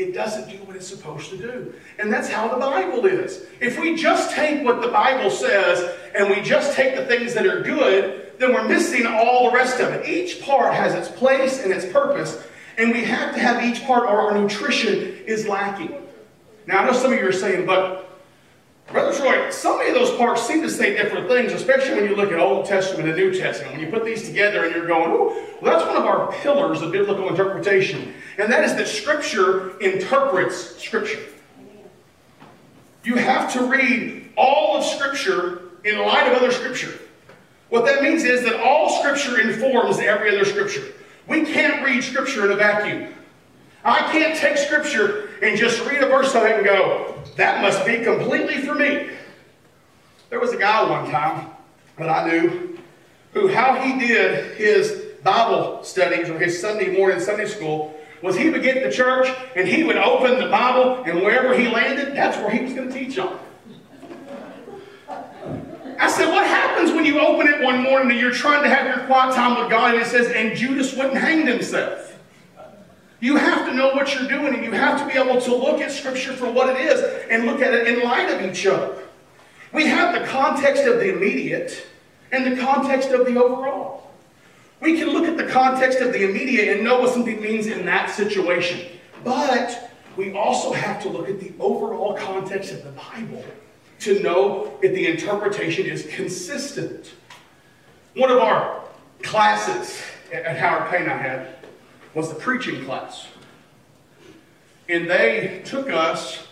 It 0.00 0.14
doesn't 0.14 0.48
do 0.48 0.56
what 0.64 0.76
it's 0.76 0.88
supposed 0.88 1.28
to 1.28 1.36
do. 1.36 1.74
And 1.98 2.10
that's 2.10 2.30
how 2.30 2.48
the 2.48 2.56
Bible 2.56 3.04
is. 3.04 3.44
If 3.60 3.78
we 3.78 3.96
just 3.96 4.30
take 4.30 4.64
what 4.64 4.80
the 4.80 4.88
Bible 4.88 5.30
says 5.30 5.94
and 6.16 6.30
we 6.30 6.40
just 6.40 6.74
take 6.74 6.96
the 6.96 7.04
things 7.04 7.34
that 7.34 7.46
are 7.46 7.60
good, 7.60 8.32
then 8.38 8.54
we're 8.54 8.66
missing 8.66 9.04
all 9.06 9.50
the 9.50 9.56
rest 9.56 9.78
of 9.78 9.92
it. 9.92 10.08
Each 10.08 10.40
part 10.40 10.72
has 10.72 10.94
its 10.94 11.14
place 11.14 11.62
and 11.62 11.70
its 11.70 11.84
purpose, 11.84 12.42
and 12.78 12.92
we 12.92 13.04
have 13.04 13.34
to 13.34 13.40
have 13.40 13.62
each 13.62 13.84
part, 13.84 14.04
or 14.04 14.22
our 14.22 14.40
nutrition 14.40 15.18
is 15.26 15.46
lacking. 15.46 15.94
Now, 16.66 16.78
I 16.78 16.86
know 16.86 16.94
some 16.94 17.12
of 17.12 17.18
you 17.18 17.28
are 17.28 17.32
saying, 17.32 17.66
but 17.66 18.09
Brother 18.92 19.16
Troy, 19.16 19.50
so 19.50 19.78
many 19.78 19.90
of 19.90 19.94
those 19.94 20.16
parts 20.16 20.42
seem 20.42 20.62
to 20.62 20.70
say 20.70 20.96
different 20.96 21.28
things, 21.28 21.52
especially 21.52 21.94
when 21.94 22.10
you 22.10 22.16
look 22.16 22.32
at 22.32 22.40
Old 22.40 22.66
Testament 22.66 23.08
and 23.08 23.16
New 23.16 23.32
Testament. 23.32 23.72
When 23.72 23.80
you 23.80 23.88
put 23.88 24.04
these 24.04 24.24
together 24.24 24.64
and 24.64 24.74
you're 24.74 24.86
going, 24.86 25.12
well, 25.12 25.46
that's 25.62 25.86
one 25.86 25.96
of 25.96 26.04
our 26.04 26.32
pillars 26.32 26.82
of 26.82 26.90
biblical 26.90 27.28
interpretation. 27.28 28.12
And 28.38 28.52
that 28.52 28.64
is 28.64 28.74
that 28.74 28.88
Scripture 28.88 29.78
interprets 29.78 30.76
Scripture. 30.82 31.20
You 33.04 33.14
have 33.14 33.52
to 33.52 33.64
read 33.64 34.32
all 34.36 34.76
of 34.76 34.84
Scripture 34.84 35.62
in 35.84 35.98
light 36.00 36.26
of 36.26 36.34
other 36.34 36.50
Scripture. 36.50 36.98
What 37.68 37.84
that 37.84 38.02
means 38.02 38.24
is 38.24 38.42
that 38.42 38.60
all 38.60 39.00
Scripture 39.00 39.40
informs 39.40 40.00
every 40.00 40.34
other 40.34 40.44
Scripture. 40.44 40.82
We 41.28 41.44
can't 41.44 41.84
read 41.84 42.02
Scripture 42.02 42.46
in 42.46 42.50
a 42.50 42.56
vacuum. 42.56 43.14
I 43.84 44.00
can't 44.12 44.36
take 44.36 44.58
Scripture 44.58 45.29
and 45.42 45.56
just 45.56 45.84
read 45.86 46.02
a 46.02 46.06
verse 46.06 46.34
of 46.34 46.44
it 46.44 46.56
and 46.56 46.64
go, 46.64 47.14
that 47.36 47.62
must 47.62 47.84
be 47.86 47.98
completely 47.98 48.58
for 48.62 48.74
me. 48.74 49.10
There 50.28 50.40
was 50.40 50.52
a 50.52 50.56
guy 50.56 50.88
one 50.88 51.10
time 51.10 51.48
that 51.98 52.08
I 52.08 52.28
knew 52.28 52.78
who 53.32 53.48
how 53.48 53.80
he 53.80 53.98
did 53.98 54.56
his 54.56 55.06
Bible 55.22 55.82
studies 55.82 56.28
or 56.28 56.38
his 56.38 56.60
Sunday 56.60 56.96
morning 56.96 57.20
Sunday 57.20 57.46
school 57.46 57.96
was 58.22 58.36
he 58.36 58.50
would 58.50 58.62
get 58.62 58.74
to 58.74 58.90
church 58.90 59.28
and 59.56 59.66
he 59.66 59.84
would 59.84 59.96
open 59.96 60.38
the 60.38 60.48
Bible 60.48 61.04
and 61.04 61.22
wherever 61.22 61.56
he 61.56 61.68
landed, 61.68 62.14
that's 62.14 62.36
where 62.38 62.50
he 62.50 62.62
was 62.62 62.72
going 62.72 62.88
to 62.88 62.94
teach 62.94 63.18
on. 63.18 63.38
I 65.98 66.08
said, 66.08 66.30
what 66.30 66.46
happens 66.46 66.92
when 66.92 67.04
you 67.04 67.20
open 67.20 67.46
it 67.46 67.62
one 67.62 67.82
morning 67.82 68.10
and 68.10 68.20
you're 68.20 68.32
trying 68.32 68.62
to 68.62 68.70
have 68.70 68.86
your 68.86 69.06
quiet 69.06 69.34
time 69.34 69.60
with 69.60 69.70
God 69.70 69.94
and 69.94 70.02
it 70.02 70.06
says, 70.06 70.30
and 70.30 70.56
Judas 70.56 70.94
wouldn't 70.96 71.16
hang 71.16 71.46
himself? 71.46 72.16
You 73.20 73.36
have 73.36 73.59
to 73.70 73.76
know 73.76 73.94
what 73.94 74.14
you're 74.14 74.28
doing 74.28 74.54
and 74.54 74.64
you 74.64 74.72
have 74.72 75.00
to 75.00 75.06
be 75.06 75.18
able 75.18 75.40
to 75.40 75.54
look 75.54 75.80
at 75.80 75.90
Scripture 75.90 76.32
for 76.32 76.50
what 76.50 76.68
it 76.68 76.80
is 76.80 77.00
and 77.30 77.46
look 77.46 77.60
at 77.60 77.72
it 77.72 77.86
in 77.86 78.02
light 78.02 78.30
of 78.30 78.42
each 78.42 78.66
other. 78.66 78.96
We 79.72 79.86
have 79.86 80.18
the 80.18 80.26
context 80.26 80.84
of 80.84 80.98
the 80.98 81.14
immediate 81.14 81.86
and 82.32 82.52
the 82.52 82.60
context 82.60 83.10
of 83.10 83.26
the 83.26 83.42
overall. 83.42 84.10
We 84.80 84.98
can 84.98 85.10
look 85.10 85.26
at 85.26 85.36
the 85.36 85.46
context 85.46 86.00
of 86.00 86.12
the 86.12 86.28
immediate 86.28 86.74
and 86.74 86.84
know 86.84 87.00
what 87.00 87.12
something 87.12 87.40
means 87.40 87.66
in 87.66 87.84
that 87.86 88.10
situation. 88.10 88.86
But 89.22 89.90
we 90.16 90.32
also 90.36 90.72
have 90.72 91.02
to 91.02 91.08
look 91.08 91.28
at 91.28 91.38
the 91.38 91.52
overall 91.60 92.14
context 92.14 92.72
of 92.72 92.82
the 92.82 92.90
Bible 92.90 93.44
to 94.00 94.20
know 94.22 94.78
if 94.82 94.94
the 94.94 95.06
interpretation 95.06 95.86
is 95.86 96.06
consistent. 96.06 97.12
One 98.16 98.30
of 98.30 98.38
our 98.38 98.82
classes 99.22 100.02
at 100.32 100.56
Howard 100.56 100.90
Payne 100.90 101.08
I 101.08 101.16
had 101.16 101.56
was 102.14 102.30
the 102.30 102.34
preaching 102.34 102.84
class. 102.84 103.26
And 104.90 105.08
they 105.08 105.62
took 105.64 105.88
us, 105.88 106.48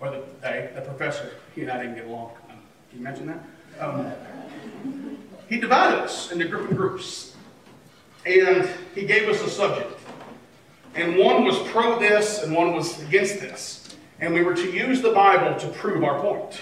or 0.00 0.10
the, 0.10 0.24
they, 0.42 0.68
the 0.74 0.80
professor, 0.80 1.30
he 1.54 1.62
and 1.62 1.70
I 1.70 1.80
didn't 1.80 1.94
get 1.94 2.06
along. 2.06 2.32
Um, 2.50 2.56
you 2.92 2.98
imagine 2.98 3.26
that? 3.28 3.44
Um, 3.78 4.12
he 5.48 5.60
divided 5.60 6.00
us 6.00 6.32
into 6.32 6.48
group 6.48 6.70
groups. 6.70 7.36
And 8.26 8.68
he 8.96 9.06
gave 9.06 9.28
us 9.28 9.40
a 9.42 9.48
subject. 9.48 9.96
And 10.96 11.16
one 11.16 11.44
was 11.44 11.56
pro 11.70 12.00
this 12.00 12.42
and 12.42 12.52
one 12.52 12.74
was 12.74 13.00
against 13.00 13.38
this. 13.40 13.96
And 14.18 14.34
we 14.34 14.42
were 14.42 14.56
to 14.56 14.72
use 14.72 15.00
the 15.00 15.12
Bible 15.12 15.56
to 15.60 15.68
prove 15.68 16.02
our 16.02 16.20
point. 16.20 16.60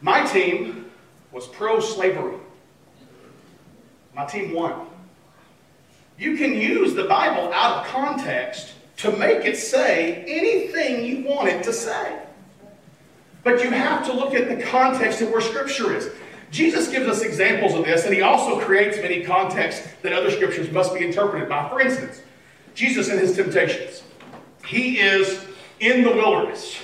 My 0.00 0.26
team 0.26 0.90
was 1.30 1.46
pro 1.46 1.78
slavery. 1.78 2.38
My 4.16 4.24
team 4.24 4.52
won. 4.52 4.88
You 6.18 6.36
can 6.36 6.54
use 6.54 6.94
the 6.94 7.04
Bible 7.04 7.52
out 7.52 7.84
of 7.84 7.92
context 7.92 8.72
to 8.98 9.12
make 9.16 9.44
it 9.44 9.56
say 9.56 10.24
anything 10.26 11.04
you 11.04 11.24
want 11.24 11.48
it 11.48 11.62
to 11.64 11.72
say. 11.72 12.20
But 13.44 13.62
you 13.62 13.70
have 13.70 14.04
to 14.06 14.12
look 14.12 14.34
at 14.34 14.48
the 14.48 14.62
context 14.64 15.20
of 15.20 15.30
where 15.30 15.40
Scripture 15.40 15.94
is. 15.94 16.10
Jesus 16.50 16.88
gives 16.88 17.06
us 17.06 17.22
examples 17.22 17.74
of 17.74 17.84
this, 17.84 18.04
and 18.04 18.14
he 18.14 18.22
also 18.22 18.60
creates 18.60 18.96
many 18.98 19.22
contexts 19.22 19.86
that 20.02 20.12
other 20.12 20.30
scriptures 20.30 20.70
must 20.70 20.94
be 20.94 21.04
interpreted 21.04 21.48
by. 21.48 21.68
For 21.68 21.80
instance, 21.80 22.22
Jesus 22.74 23.08
and 23.08 23.18
his 23.18 23.34
temptations. 23.34 24.02
He 24.66 25.00
is 25.00 25.44
in 25.80 26.02
the 26.02 26.12
wilderness. 26.12 26.78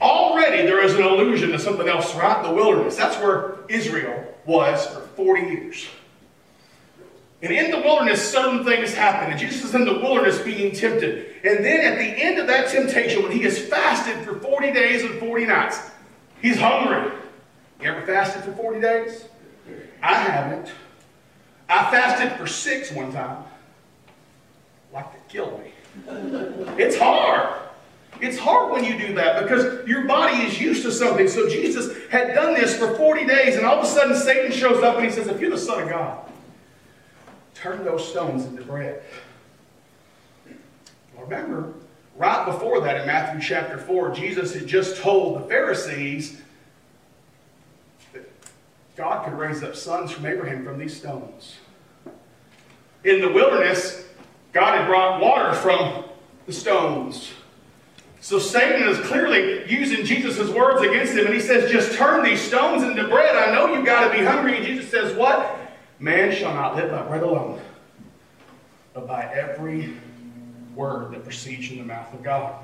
Already 0.00 0.62
there 0.66 0.82
is 0.82 0.94
an 0.94 1.02
allusion 1.02 1.50
to 1.50 1.58
something 1.58 1.88
else, 1.88 2.14
right? 2.14 2.42
The 2.42 2.52
wilderness. 2.52 2.96
That's 2.96 3.16
where 3.18 3.56
Israel 3.68 4.34
was 4.44 4.86
for 4.86 5.00
40 5.00 5.42
years. 5.42 5.86
And 7.44 7.52
in 7.52 7.70
the 7.70 7.76
wilderness, 7.76 8.26
certain 8.32 8.64
things 8.64 8.94
happen. 8.94 9.30
And 9.30 9.38
Jesus 9.38 9.64
is 9.64 9.74
in 9.74 9.84
the 9.84 9.98
wilderness 9.98 10.38
being 10.38 10.74
tempted. 10.74 11.26
And 11.44 11.62
then 11.62 11.92
at 11.92 11.98
the 11.98 12.04
end 12.06 12.38
of 12.38 12.46
that 12.46 12.70
temptation, 12.70 13.22
when 13.22 13.32
he 13.32 13.40
has 13.40 13.58
fasted 13.58 14.24
for 14.24 14.40
40 14.40 14.72
days 14.72 15.04
and 15.04 15.20
40 15.20 15.44
nights, 15.44 15.78
he's 16.40 16.58
hungry. 16.58 17.12
You 17.82 17.90
ever 17.90 18.00
fasted 18.06 18.44
for 18.44 18.52
40 18.52 18.80
days? 18.80 19.26
I 20.02 20.14
haven't. 20.14 20.72
I 21.68 21.90
fasted 21.90 22.32
for 22.38 22.46
six 22.46 22.90
one 22.92 23.12
time. 23.12 23.44
Like 24.90 25.12
to 25.12 25.18
kill 25.30 25.58
me. 25.58 25.72
It's 26.78 26.96
hard. 26.96 27.60
It's 28.22 28.38
hard 28.38 28.72
when 28.72 28.84
you 28.84 28.98
do 28.98 29.12
that 29.16 29.42
because 29.42 29.86
your 29.86 30.06
body 30.06 30.38
is 30.44 30.58
used 30.58 30.82
to 30.84 30.90
something. 30.90 31.28
So 31.28 31.46
Jesus 31.50 31.94
had 32.10 32.34
done 32.34 32.54
this 32.54 32.74
for 32.78 32.94
40 32.94 33.26
days, 33.26 33.56
and 33.56 33.66
all 33.66 33.80
of 33.80 33.84
a 33.84 33.86
sudden 33.86 34.16
Satan 34.16 34.50
shows 34.50 34.82
up 34.82 34.96
and 34.96 35.04
he 35.04 35.10
says, 35.10 35.26
If 35.26 35.42
you're 35.42 35.50
the 35.50 35.58
Son 35.58 35.82
of 35.82 35.90
God, 35.90 36.30
turn 37.64 37.82
those 37.82 38.06
stones 38.06 38.44
into 38.44 38.62
bread. 38.62 39.02
Remember, 41.18 41.72
right 42.14 42.44
before 42.44 42.82
that 42.82 43.00
in 43.00 43.06
Matthew 43.06 43.40
chapter 43.40 43.78
4, 43.78 44.10
Jesus 44.10 44.52
had 44.52 44.66
just 44.66 44.98
told 44.98 45.40
the 45.40 45.48
Pharisees 45.48 46.42
that 48.12 48.30
God 48.96 49.24
could 49.24 49.32
raise 49.32 49.62
up 49.62 49.74
sons 49.74 50.10
from 50.10 50.26
Abraham 50.26 50.62
from 50.62 50.78
these 50.78 50.94
stones. 50.94 51.56
In 53.02 53.22
the 53.22 53.32
wilderness, 53.32 54.04
God 54.52 54.78
had 54.78 54.86
brought 54.86 55.22
water 55.22 55.54
from 55.54 56.04
the 56.44 56.52
stones. 56.52 57.32
So 58.20 58.38
Satan 58.38 58.86
is 58.86 58.98
clearly 59.06 59.72
using 59.72 60.04
Jesus' 60.04 60.50
words 60.50 60.82
against 60.82 61.14
him, 61.14 61.24
and 61.24 61.34
he 61.34 61.40
says, 61.40 61.70
Just 61.70 61.96
turn 61.96 62.24
these 62.24 62.42
stones 62.42 62.82
into 62.82 63.08
bread. 63.08 63.34
I 63.36 63.54
know 63.54 63.74
you've 63.74 63.86
got 63.86 64.12
to 64.12 64.18
be 64.18 64.22
hungry. 64.22 64.58
And 64.58 64.66
Jesus 64.66 64.90
says, 64.90 65.16
What? 65.16 65.63
Man 66.04 66.36
shall 66.36 66.52
not 66.52 66.76
live 66.76 66.90
by 66.90 67.00
bread 67.00 67.22
alone, 67.22 67.62
but 68.92 69.06
by 69.06 69.24
every 69.24 69.94
word 70.74 71.14
that 71.14 71.24
proceeds 71.24 71.66
from 71.66 71.78
the 71.78 71.84
mouth 71.84 72.12
of 72.12 72.22
God. 72.22 72.62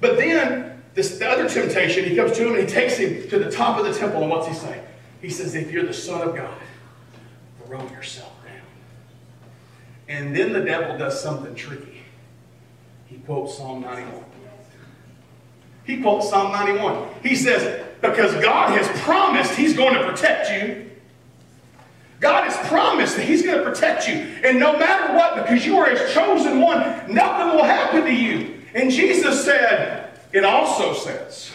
But 0.00 0.16
then, 0.16 0.80
this 0.94 1.18
the 1.18 1.28
other 1.28 1.48
temptation, 1.48 2.04
he 2.04 2.14
comes 2.14 2.36
to 2.36 2.46
him 2.46 2.54
and 2.54 2.68
he 2.68 2.72
takes 2.72 2.98
him 2.98 3.28
to 3.30 3.40
the 3.40 3.50
top 3.50 3.80
of 3.80 3.84
the 3.84 3.92
temple, 3.92 4.22
and 4.22 4.30
what's 4.30 4.46
he 4.46 4.54
say? 4.54 4.80
He 5.20 5.28
says, 5.28 5.56
If 5.56 5.72
you're 5.72 5.86
the 5.86 5.92
Son 5.92 6.20
of 6.20 6.36
God, 6.36 6.56
throw 7.66 7.82
yourself 7.90 8.32
down. 8.44 8.62
And 10.06 10.36
then 10.36 10.52
the 10.52 10.60
devil 10.60 10.96
does 10.96 11.20
something 11.20 11.56
tricky. 11.56 12.02
He 13.06 13.16
quotes 13.16 13.56
Psalm 13.56 13.80
91. 13.80 14.24
He 15.82 16.00
quotes 16.00 16.30
Psalm 16.30 16.52
91. 16.52 17.08
He 17.24 17.34
says, 17.34 17.84
Because 18.00 18.32
God 18.34 18.78
has 18.78 18.86
promised 19.00 19.56
He's 19.56 19.76
going 19.76 19.94
to 19.94 20.08
protect 20.08 20.48
you, 20.52 20.87
God 22.20 22.44
has 22.44 22.68
promised 22.68 23.16
that 23.16 23.26
He's 23.26 23.42
going 23.42 23.58
to 23.58 23.64
protect 23.64 24.08
you. 24.08 24.14
And 24.14 24.58
no 24.58 24.76
matter 24.78 25.14
what, 25.14 25.36
because 25.36 25.64
you 25.64 25.78
are 25.78 25.88
His 25.88 26.12
chosen 26.12 26.60
one, 26.60 26.80
nothing 27.12 27.56
will 27.56 27.64
happen 27.64 28.04
to 28.04 28.14
you. 28.14 28.60
And 28.74 28.90
Jesus 28.90 29.44
said, 29.44 30.18
it 30.32 30.44
also 30.44 30.94
says, 30.94 31.52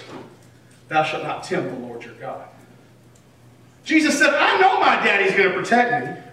Thou 0.88 1.03
shalt 1.03 1.24
not 1.24 1.43
tempt 1.43 1.70
the 1.70 1.79
Lord 1.79 2.03
your 2.03 2.13
God. 2.15 2.48
Jesus 3.84 4.17
said, 4.17 4.34
I 4.34 4.60
know 4.60 4.79
my 4.79 4.96
daddy's 5.03 5.36
going 5.36 5.50
to 5.50 5.55
protect 5.55 6.05
me. 6.05 6.24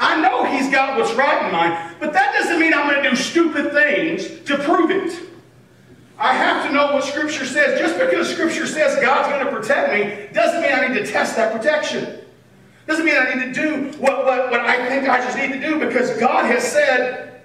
I 0.00 0.20
know 0.20 0.44
he's 0.44 0.68
got 0.70 0.98
what's 0.98 1.12
right 1.14 1.46
in 1.46 1.52
mind, 1.52 1.96
but 2.00 2.12
that 2.12 2.34
doesn't 2.34 2.58
mean 2.58 2.74
I'm 2.74 2.90
going 2.90 3.02
to 3.04 3.10
do 3.10 3.14
stupid 3.14 3.72
things 3.72 4.26
to 4.46 4.58
prove 4.58 4.90
it. 4.90 5.28
I 6.18 6.34
have 6.34 6.66
to 6.66 6.72
know 6.72 6.94
what 6.94 7.04
Scripture 7.04 7.46
says. 7.46 7.78
Just 7.78 7.98
because 7.98 8.28
Scripture 8.28 8.66
says 8.66 8.96
God's 9.00 9.28
going 9.28 9.44
to 9.44 9.50
protect 9.50 9.92
me 9.92 10.32
doesn't 10.32 10.60
mean 10.60 10.72
I 10.72 10.88
need 10.88 11.04
to 11.04 11.06
test 11.06 11.36
that 11.36 11.52
protection. 11.52 12.21
Doesn't 12.86 13.04
mean 13.04 13.14
I 13.14 13.34
need 13.34 13.54
to 13.54 13.60
do 13.60 13.98
what, 13.98 14.24
what, 14.24 14.50
what 14.50 14.60
I 14.60 14.88
think 14.88 15.08
I 15.08 15.18
just 15.18 15.36
need 15.36 15.52
to 15.52 15.60
do 15.60 15.78
because 15.78 16.18
God 16.18 16.46
has 16.46 16.64
said, 16.64 17.42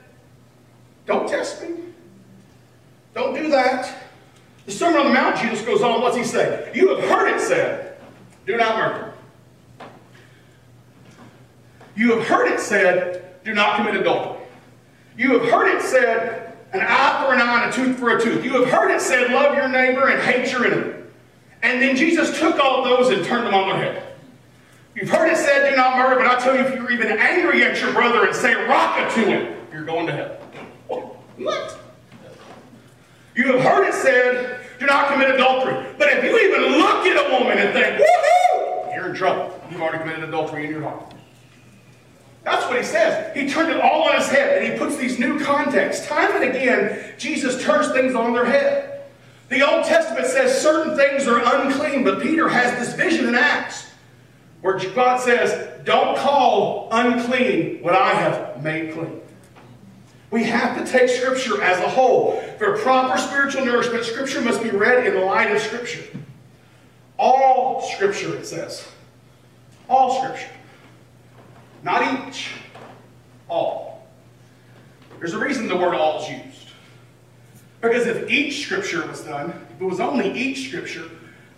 don't 1.05 1.27
test 1.29 1.61
me. 1.61 1.75
Don't 3.13 3.33
do 3.33 3.49
that. 3.49 3.93
The 4.65 4.71
Sermon 4.71 4.99
on 4.99 5.07
the 5.07 5.13
Mount, 5.13 5.37
Jesus 5.37 5.61
goes 5.65 5.81
on, 5.81 6.01
what's 6.01 6.17
he 6.17 6.23
say? 6.23 6.71
You 6.73 6.95
have 6.95 7.09
heard 7.09 7.33
it 7.33 7.39
said, 7.39 7.97
do 8.45 8.57
not 8.57 8.77
murder. 8.77 9.13
You 11.95 12.15
have 12.17 12.27
heard 12.27 12.51
it 12.51 12.59
said, 12.59 13.43
do 13.43 13.53
not 13.53 13.77
commit 13.77 13.95
adultery. 13.95 14.45
You 15.17 15.39
have 15.39 15.49
heard 15.49 15.75
it 15.75 15.81
said, 15.81 16.57
an 16.73 16.81
eye 16.81 17.23
for 17.25 17.33
an 17.33 17.41
eye 17.41 17.63
and 17.63 17.73
a 17.73 17.75
tooth 17.75 17.97
for 17.97 18.17
a 18.17 18.21
tooth. 18.21 18.43
You 18.43 18.61
have 18.61 18.69
heard 18.69 18.91
it 18.91 19.01
said, 19.01 19.31
love 19.31 19.55
your 19.55 19.67
neighbor 19.67 20.09
and 20.09 20.21
hate 20.21 20.51
your 20.51 20.65
enemy. 20.65 20.93
And 21.63 21.81
then 21.81 21.95
Jesus 21.95 22.37
took 22.37 22.59
all 22.59 22.83
those 22.83 23.09
and 23.09 23.25
turned 23.25 23.47
them 23.47 23.53
on 23.53 23.69
their 23.69 23.93
head. 23.93 24.06
You've 24.97 25.09
heard 25.11 25.31
it 25.31 25.37
said, 25.37 25.69
do 25.69 25.75
not 25.75 25.95
murder, 25.95 26.15
but 26.15 26.25
I 26.25 26.39
tell 26.39 26.55
you, 26.55 26.61
if 26.61 26.73
you're 26.73 26.89
even 26.89 27.19
angry 27.19 27.63
at 27.63 27.79
your 27.79 27.93
brother 27.93 28.25
and 28.25 28.35
say 28.35 28.55
raca 28.55 29.13
to 29.13 29.25
him, 29.27 29.55
you're 29.71 29.85
going 29.85 30.07
to 30.07 30.11
hell. 30.11 31.21
What? 31.37 31.79
You 33.35 33.53
have 33.53 33.61
heard 33.61 33.87
it 33.87 33.93
said, 33.93 34.65
do 34.79 34.87
not 34.87 35.13
commit 35.13 35.35
adultery. 35.35 35.85
But 35.99 36.07
if 36.13 36.23
you 36.23 36.39
even 36.39 36.79
look 36.79 37.05
at 37.05 37.15
a 37.15 37.31
woman 37.31 37.59
and 37.59 37.73
think, 37.73 38.01
woohoo, 38.01 38.95
you're 38.95 39.09
in 39.09 39.15
trouble. 39.15 39.61
You've 39.69 39.81
already 39.83 39.99
committed 39.99 40.23
adultery 40.23 40.65
in 40.65 40.71
your 40.71 40.81
heart. 40.81 41.13
That's 42.43 42.65
what 42.65 42.77
he 42.77 42.83
says. 42.83 43.37
He 43.37 43.47
turned 43.47 43.69
it 43.69 43.79
all 43.79 44.09
on 44.09 44.15
his 44.15 44.29
head, 44.29 44.63
and 44.63 44.73
he 44.73 44.79
puts 44.79 44.97
these 44.97 45.19
new 45.19 45.39
contexts. 45.39 46.07
Time 46.07 46.31
and 46.41 46.43
again, 46.43 47.13
Jesus 47.19 47.63
turns 47.63 47.91
things 47.91 48.15
on 48.15 48.33
their 48.33 48.45
head. 48.45 49.03
The 49.49 49.61
Old 49.61 49.85
Testament 49.85 50.25
says 50.25 50.59
certain 50.59 50.97
things 50.97 51.27
are 51.27 51.39
unclean, 51.39 52.03
but 52.03 52.19
Peter 52.19 52.49
has 52.49 52.79
this 52.79 52.95
vision 52.95 53.27
in 53.27 53.35
Acts 53.35 53.86
where 54.61 54.77
God 54.93 55.19
says, 55.19 55.83
Don't 55.85 56.17
call 56.17 56.89
unclean 56.91 57.81
what 57.81 57.93
I 57.93 58.13
have 58.13 58.63
made 58.63 58.93
clean. 58.93 59.21
We 60.29 60.43
have 60.43 60.77
to 60.77 60.91
take 60.91 61.09
Scripture 61.09 61.61
as 61.61 61.79
a 61.79 61.89
whole. 61.89 62.41
For 62.57 62.77
proper 62.77 63.17
spiritual 63.17 63.65
nourishment, 63.65 64.03
Scripture 64.03 64.41
must 64.41 64.61
be 64.61 64.69
read 64.69 65.07
in 65.07 65.13
the 65.13 65.21
light 65.21 65.55
of 65.55 65.61
Scripture. 65.61 66.03
All 67.17 67.81
Scripture, 67.95 68.35
it 68.35 68.45
says. 68.45 68.87
All 69.89 70.21
Scripture. 70.21 70.49
Not 71.83 72.27
each, 72.27 72.51
all. 73.47 74.07
There's 75.19 75.33
a 75.33 75.39
reason 75.39 75.67
the 75.67 75.77
word 75.77 75.95
all 75.95 76.21
is 76.21 76.29
used. 76.29 76.67
Because 77.81 78.07
if 78.07 78.29
each 78.29 78.65
Scripture 78.65 79.07
was 79.07 79.21
done, 79.21 79.51
if 79.75 79.81
it 79.81 79.85
was 79.85 79.99
only 79.99 80.31
each 80.37 80.67
Scripture, 80.67 81.09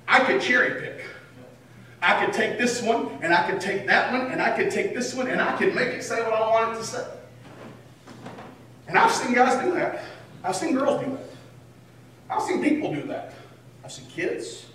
I 0.08 0.20
could 0.20 0.42
cherry 0.42 0.82
pick. 0.82 0.99
I 2.02 2.24
could 2.24 2.34
take 2.34 2.58
this 2.58 2.82
one, 2.82 3.10
and 3.22 3.34
I 3.34 3.50
could 3.50 3.60
take 3.60 3.86
that 3.88 4.12
one, 4.12 4.32
and 4.32 4.42
I 4.42 4.56
could 4.56 4.72
take 4.72 4.94
this 4.94 5.14
one, 5.14 5.28
and 5.28 5.42
I 5.42 5.58
could 5.58 5.76
make 5.76 5.90
it 5.90 6.04
say 6.04 6.22
what 6.24 6.34
I 6.34 6.50
want 6.50 6.76
it 6.76 6.80
to 6.80 6.86
say. 6.86 7.06
And 8.88 8.98
I've 8.98 9.12
seen 9.12 9.34
guys 9.34 9.62
do 9.64 9.74
that. 9.74 10.04
I've 10.44 10.56
seen 10.56 10.76
girls 10.76 11.04
do 11.04 11.12
that. 11.12 11.26
I've 12.30 12.42
seen 12.42 12.64
people 12.64 12.94
do 12.94 13.04
that. 13.04 13.34
I've 13.84 13.92
seen 13.92 14.08
kids, 14.08 14.66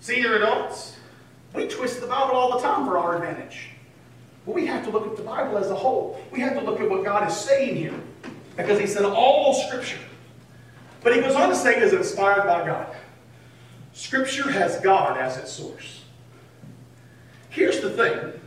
senior 0.00 0.36
adults. 0.36 0.96
We 1.54 1.68
twist 1.68 2.00
the 2.00 2.06
Bible 2.06 2.34
all 2.34 2.56
the 2.56 2.62
time 2.62 2.86
for 2.86 2.98
our 2.98 3.16
advantage. 3.16 3.68
But 4.46 4.54
we 4.54 4.66
have 4.66 4.84
to 4.84 4.90
look 4.90 5.06
at 5.06 5.16
the 5.16 5.22
Bible 5.22 5.58
as 5.58 5.70
a 5.70 5.76
whole. 5.76 6.20
We 6.32 6.40
have 6.40 6.54
to 6.54 6.60
look 6.60 6.80
at 6.80 6.90
what 6.90 7.04
God 7.04 7.28
is 7.28 7.36
saying 7.36 7.76
here. 7.76 7.94
Because 8.56 8.80
he 8.80 8.86
said 8.86 9.04
all 9.04 9.54
Scripture. 9.54 9.98
But 11.02 11.14
he 11.14 11.20
goes 11.20 11.34
on 11.34 11.48
to 11.48 11.54
say 11.54 11.76
it 11.76 11.82
is 11.82 11.92
inspired 11.92 12.46
by 12.46 12.66
God. 12.66 12.94
Scripture 13.92 14.50
has 14.50 14.80
God 14.80 15.18
as 15.18 15.36
its 15.36 15.52
source. 15.52 16.01
Here's 17.52 17.80
the 17.80 17.90
thing. 17.90 18.40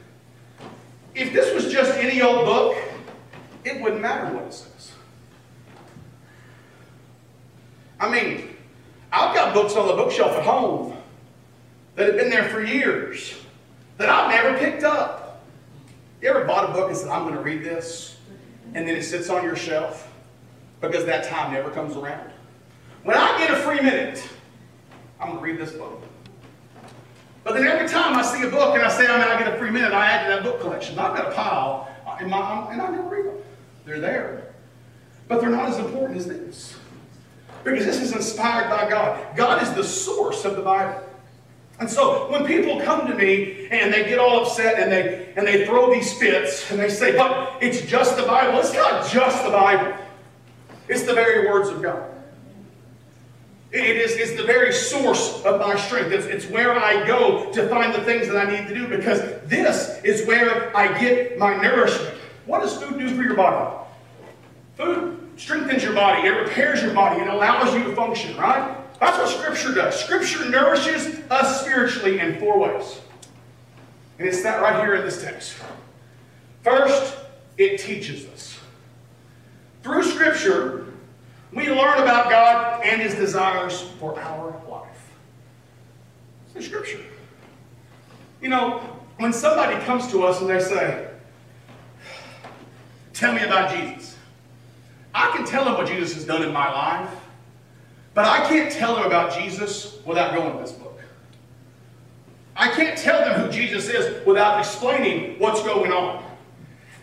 If 1.14 1.32
this 1.32 1.54
was 1.54 1.72
just 1.72 1.96
any 1.96 2.24
old 2.24 2.44
book, 2.44 2.76
it 3.64 3.80
wouldn't 3.80 4.02
matter 4.02 4.34
what 4.34 4.46
it 4.46 4.54
says. 4.54 4.94
I 8.00 8.10
mean, 8.10 8.56
I've 9.12 9.36
got 9.36 9.54
books 9.54 9.76
on 9.76 9.88
the 9.88 9.94
bookshelf 9.94 10.36
at 10.36 10.44
home 10.44 10.98
that 11.94 12.08
have 12.08 12.18
been 12.18 12.32
there 12.32 12.50
for 12.50 12.64
years 12.64 13.36
that 13.98 14.10
I've 14.10 14.32
never 14.32 14.58
picked 14.58 14.84
up. 14.84 15.44
You 16.22 16.30
ever 16.30 16.44
bought 16.44 16.68
a 16.68 16.74
book 16.74 16.90
and 16.90 16.98
said, 16.98 17.10
I'm 17.10 17.24
going 17.26 17.36
to 17.36 17.42
read 17.42 17.64
this, 17.64 18.18
and 18.74 18.88
then 18.88 18.96
it 18.96 19.04
sits 19.04 19.30
on 19.30 19.44
your 19.44 19.56
shelf 19.56 20.12
because 20.82 21.06
that 21.06 21.26
time 21.26 21.54
never 21.54 21.70
comes 21.70 21.96
around? 21.96 22.32
When 23.04 23.16
I 23.16 23.38
get 23.38 23.52
a 23.52 23.58
free 23.58 23.82
minute, 23.82 24.28
I'm 25.22 25.28
going 25.28 25.40
to 25.40 25.44
read 25.44 25.60
this 25.60 25.74
book. 25.74 26.02
But 27.46 27.54
then 27.54 27.68
every 27.68 27.88
time 27.88 28.16
I 28.16 28.24
see 28.24 28.42
a 28.42 28.50
book 28.50 28.74
and 28.74 28.84
I 28.84 28.90
say 28.90 29.06
I'm 29.06 29.22
going 29.22 29.38
to 29.38 29.44
get 29.44 29.54
a 29.54 29.58
free 29.60 29.70
minute, 29.70 29.94
I 29.94 30.08
add 30.08 30.24
to 30.24 30.36
that 30.36 30.44
book 30.44 30.60
collection. 30.60 30.98
I've 30.98 31.16
got 31.16 31.32
a 31.32 31.36
pile, 31.36 31.88
in 32.20 32.28
my, 32.28 32.40
um, 32.40 32.72
and 32.72 32.82
I 32.82 32.90
never 32.90 33.08
read 33.08 33.28
them. 33.28 33.38
They're 33.86 34.00
there. 34.00 34.48
But 35.28 35.42
they're 35.42 35.52
not 35.52 35.70
as 35.70 35.78
important 35.78 36.18
as 36.18 36.26
this. 36.26 36.76
Because 37.64 37.86
this 37.86 38.02
is 38.02 38.14
inspired 38.14 38.72
by 38.72 38.90
God. 38.90 39.38
God 39.38 39.62
is 39.62 39.72
the 39.74 39.84
source 39.84 40.44
of 40.44 40.56
the 40.56 40.64
Bible. 40.64 41.08
And 41.80 41.88
so 41.88 42.32
when 42.32 42.46
people 42.48 42.82
come 42.82 43.06
to 43.06 43.14
me 43.14 43.68
and 43.70 43.94
they 43.94 44.06
get 44.06 44.18
all 44.18 44.44
upset 44.44 44.80
and 44.80 44.92
they 44.92 45.34
and 45.36 45.46
they 45.46 45.66
throw 45.66 45.94
these 45.94 46.18
fits 46.18 46.72
and 46.72 46.80
they 46.80 46.90
say, 46.90 47.16
but 47.16 47.62
it's 47.62 47.82
just 47.82 48.18
the 48.18 48.24
Bible. 48.24 48.60
It's 48.60 48.74
not 48.74 49.08
just 49.08 49.44
the 49.44 49.52
Bible. 49.52 49.96
It's 50.88 51.04
the 51.04 51.14
very 51.14 51.48
words 51.48 51.70
of 51.70 51.82
God. 51.82 52.15
It 53.76 53.98
is 53.98 54.16
it's 54.16 54.38
the 54.40 54.48
very 54.48 54.72
source 54.72 55.44
of 55.44 55.60
my 55.60 55.76
strength. 55.76 56.10
It's, 56.14 56.26
it's 56.28 56.46
where 56.46 56.80
I 56.80 57.06
go 57.06 57.52
to 57.52 57.68
find 57.68 57.94
the 57.94 58.02
things 58.06 58.26
that 58.30 58.38
I 58.38 58.50
need 58.50 58.70
to 58.70 58.74
do 58.74 58.88
because 58.88 59.20
this 59.50 60.02
is 60.02 60.26
where 60.26 60.76
I 60.76 60.98
get 60.98 61.38
my 61.38 61.62
nourishment. 61.62 62.16
What 62.46 62.62
does 62.62 62.82
food 62.82 62.98
do 62.98 63.14
for 63.14 63.22
your 63.22 63.36
body? 63.36 63.76
Food 64.78 65.30
strengthens 65.36 65.84
your 65.84 65.94
body. 65.94 66.26
It 66.26 66.32
repairs 66.32 66.82
your 66.82 66.94
body. 66.94 67.22
It 67.22 67.28
allows 67.28 67.74
you 67.74 67.84
to 67.84 67.94
function, 67.94 68.38
right? 68.38 68.78
That's 69.02 69.18
what 69.18 69.28
Scripture 69.28 69.74
does. 69.74 70.00
Scripture 70.00 70.50
nourishes 70.50 71.20
us 71.30 71.60
spiritually 71.60 72.22
in 72.22 72.40
four 72.40 72.58
ways. 72.58 73.02
And 74.20 74.28
it's 74.28 74.42
that 74.44 74.62
right 74.62 74.82
here 74.82 74.96
in 74.96 75.04
this 75.04 75.22
text. 75.22 75.54
First, 76.64 77.18
it 77.58 77.80
teaches 77.80 78.26
us. 78.28 78.58
Through 79.84 80.04
Scripture, 80.04 80.94
we 81.56 81.70
learn 81.70 82.00
about 82.00 82.30
God 82.30 82.84
and 82.84 83.02
His 83.02 83.16
desires 83.16 83.82
for 84.00 84.20
our 84.20 84.62
life. 84.70 84.88
It's 86.48 86.56
in 86.56 86.62
Scripture. 86.62 87.00
You 88.42 88.50
know, 88.50 88.80
when 89.18 89.34
somebody 89.34 89.84
comes 89.86 90.12
to 90.12 90.24
us 90.24 90.42
and 90.42 90.50
they 90.50 90.60
say, 90.60 91.10
Tell 93.14 93.34
me 93.34 93.42
about 93.44 93.74
Jesus. 93.74 94.18
I 95.14 95.32
can 95.32 95.46
tell 95.46 95.64
them 95.64 95.76
what 95.76 95.88
Jesus 95.88 96.14
has 96.16 96.26
done 96.26 96.44
in 96.44 96.52
my 96.52 96.70
life, 96.70 97.10
but 98.14 98.26
I 98.26 98.46
can't 98.50 98.70
tell 98.70 98.96
them 98.96 99.06
about 99.06 99.34
Jesus 99.34 100.00
without 100.06 100.36
going 100.36 100.52
to 100.52 100.60
this 100.60 100.74
book. 100.74 101.00
I 102.58 102.70
can't 102.72 102.98
tell 102.98 103.22
them 103.22 103.40
who 103.40 103.52
Jesus 103.52 103.88
is 103.88 104.26
without 104.26 104.60
explaining 104.60 105.40
what's 105.40 105.64
going 105.64 105.94
on. 105.94 106.26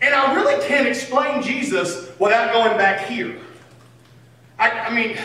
And 0.01 0.13
I 0.13 0.35
really 0.35 0.63
can't 0.67 0.87
explain 0.87 1.41
Jesus 1.41 2.11
without 2.19 2.53
going 2.53 2.77
back 2.77 3.07
here. 3.07 3.39
I, 4.93 4.95
mean, 4.95 5.17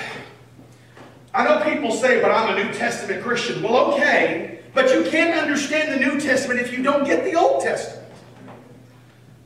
I 1.35 1.45
know 1.45 1.63
people 1.63 1.91
say, 1.91 2.23
but 2.23 2.31
I'm 2.31 2.57
a 2.57 2.65
New 2.65 2.73
Testament 2.73 3.23
Christian. 3.23 3.63
Well, 3.63 3.93
okay, 3.93 4.61
but 4.73 4.91
you 4.95 5.05
can't 5.11 5.39
understand 5.39 5.93
the 5.93 6.07
New 6.07 6.19
Testament 6.19 6.59
if 6.59 6.73
you 6.73 6.83
don't 6.83 7.05
get 7.05 7.23
the 7.23 7.35
Old 7.35 7.63
Testament. 7.63 8.09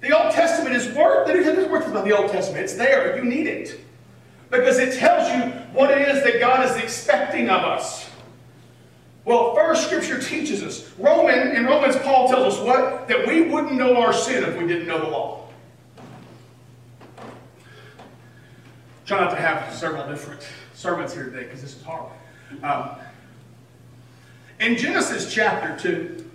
The 0.00 0.16
Old 0.16 0.32
Testament 0.32 0.76
is 0.76 0.94
worth, 0.94 1.26
the 1.26 1.32
New 1.32 1.42
Testament 1.42 1.66
is 1.66 1.72
worth 1.72 1.88
about 1.88 2.04
the 2.04 2.16
Old 2.16 2.30
Testament. 2.30 2.62
It's 2.62 2.74
there. 2.74 3.16
You 3.16 3.24
need 3.24 3.48
it. 3.48 3.80
Because 4.48 4.78
it 4.78 4.96
tells 4.96 5.28
you 5.32 5.50
what 5.72 5.90
it 5.90 6.06
is 6.06 6.22
that 6.22 6.38
God 6.38 6.70
is 6.70 6.76
expecting 6.76 7.50
of 7.50 7.64
us. 7.64 8.08
Well, 9.24 9.56
first 9.56 9.86
Scripture 9.86 10.20
teaches 10.20 10.62
us. 10.62 10.88
Roman, 10.98 11.56
in 11.56 11.64
Romans, 11.64 11.96
Paul 11.96 12.28
tells 12.28 12.54
us 12.54 12.60
what? 12.64 13.08
That 13.08 13.26
we 13.26 13.42
wouldn't 13.42 13.74
know 13.74 14.00
our 14.00 14.12
sin 14.12 14.44
if 14.44 14.56
we 14.56 14.68
didn't 14.68 14.86
know 14.86 15.00
the 15.00 15.10
law. 15.10 15.41
Try 19.12 19.20
not 19.20 19.30
to 19.32 19.36
have 19.36 19.74
several 19.74 20.08
different 20.08 20.40
sermons 20.72 21.12
here 21.12 21.24
today 21.24 21.42
because 21.42 21.60
this 21.60 21.76
is 21.76 21.82
hard. 21.82 22.10
Um, 22.62 22.92
in 24.58 24.74
Genesis 24.74 25.30
chapter 25.30 25.76
2, 25.78 26.30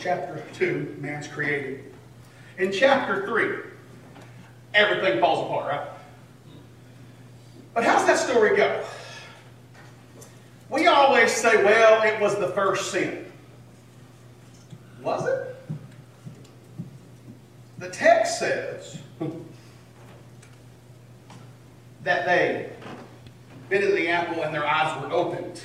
chapter 0.00 0.42
2, 0.54 0.96
man's 0.98 1.28
created. 1.28 1.94
In 2.58 2.72
chapter 2.72 3.24
3, 3.28 3.58
everything 4.74 5.20
falls 5.20 5.46
apart, 5.46 5.68
right? 5.68 5.88
But 7.74 7.84
how's 7.84 8.04
that 8.08 8.18
story 8.18 8.56
go? 8.56 8.84
We 10.68 10.88
always 10.88 11.30
say, 11.30 11.62
well, 11.62 12.02
it 12.02 12.20
was 12.20 12.36
the 12.40 12.48
first 12.48 12.90
sin. 12.90 13.24
Was 15.00 15.28
it? 15.28 15.55
The 17.78 17.90
text 17.90 18.38
says 18.38 18.98
that 22.04 22.26
they 22.26 22.70
bit 23.68 23.84
in 23.84 23.94
the 23.94 24.08
apple 24.08 24.42
and 24.42 24.54
their 24.54 24.66
eyes 24.66 25.02
were 25.02 25.12
opened, 25.12 25.60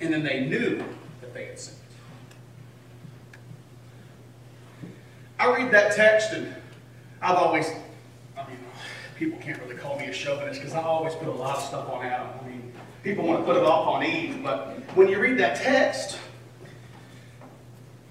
and 0.00 0.12
then 0.12 0.22
they 0.22 0.46
knew 0.46 0.82
that 1.20 1.34
they 1.34 1.46
had 1.46 1.58
sinned. 1.58 1.78
I 5.38 5.54
read 5.56 5.72
that 5.72 5.92
text 5.92 6.32
and 6.32 6.54
I've 7.20 7.36
always, 7.36 7.68
I 8.36 8.46
mean, 8.48 8.58
people 9.16 9.40
can't 9.40 9.60
really 9.62 9.74
call 9.74 9.98
me 9.98 10.06
a 10.06 10.12
chauvinist 10.12 10.60
because 10.60 10.74
I 10.74 10.82
always 10.82 11.14
put 11.16 11.26
a 11.26 11.32
lot 11.32 11.56
of 11.56 11.64
stuff 11.64 11.88
on 11.90 12.04
Adam. 12.04 12.28
I 12.40 12.48
mean, 12.48 12.72
people 13.02 13.26
want 13.26 13.40
to 13.40 13.44
put 13.44 13.56
it 13.56 13.64
off 13.64 13.88
on 13.88 14.04
Eve, 14.04 14.40
but 14.42 14.78
when 14.94 15.08
you 15.08 15.18
read 15.20 15.38
that 15.38 15.56
text, 15.56 16.18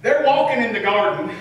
they're 0.01 0.25
walking 0.25 0.61
in 0.61 0.73
the 0.73 0.81
garden. 0.81 1.33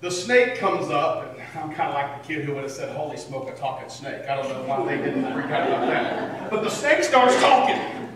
The 0.00 0.10
snake 0.10 0.56
comes 0.56 0.88
up, 0.88 1.38
and 1.38 1.58
I'm 1.58 1.74
kind 1.74 1.90
of 1.90 1.94
like 1.94 2.22
the 2.22 2.28
kid 2.28 2.44
who 2.46 2.54
would 2.54 2.62
have 2.62 2.72
said, 2.72 2.96
Holy 2.96 3.18
smoke, 3.18 3.50
a 3.50 3.54
talking 3.54 3.90
snake. 3.90 4.22
I 4.28 4.34
don't 4.34 4.48
know 4.48 4.62
why 4.62 4.86
they 4.86 4.96
didn't 4.96 5.30
freak 5.32 5.46
out 5.46 5.68
about 5.68 5.86
that. 5.88 6.50
But 6.50 6.62
the 6.62 6.70
snake 6.70 7.04
starts 7.04 7.38
talking. 7.40 8.08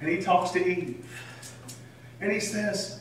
And 0.00 0.08
he 0.08 0.20
talks 0.20 0.50
to 0.52 0.64
Eve. 0.64 1.04
And 2.20 2.30
he 2.30 2.38
says, 2.38 3.00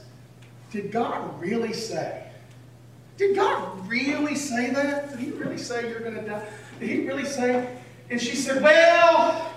did 0.72 0.91
God 0.91 1.39
really 1.39 1.74
say? 1.74 2.24
Did 3.17 3.36
God 3.36 3.88
really 3.88 4.36
say 4.36 4.72
that? 4.72 5.12
Did 5.12 5.19
he 5.19 5.32
really 5.32 5.58
say 5.58 5.88
you're 5.89 6.00
going 6.00 6.15
to 6.15 6.22
die? 6.22 6.43
Did 6.80 6.89
he 6.89 7.06
really 7.06 7.26
say? 7.26 7.78
And 8.10 8.19
she 8.19 8.36
said, 8.36 8.63
well, 8.63 9.54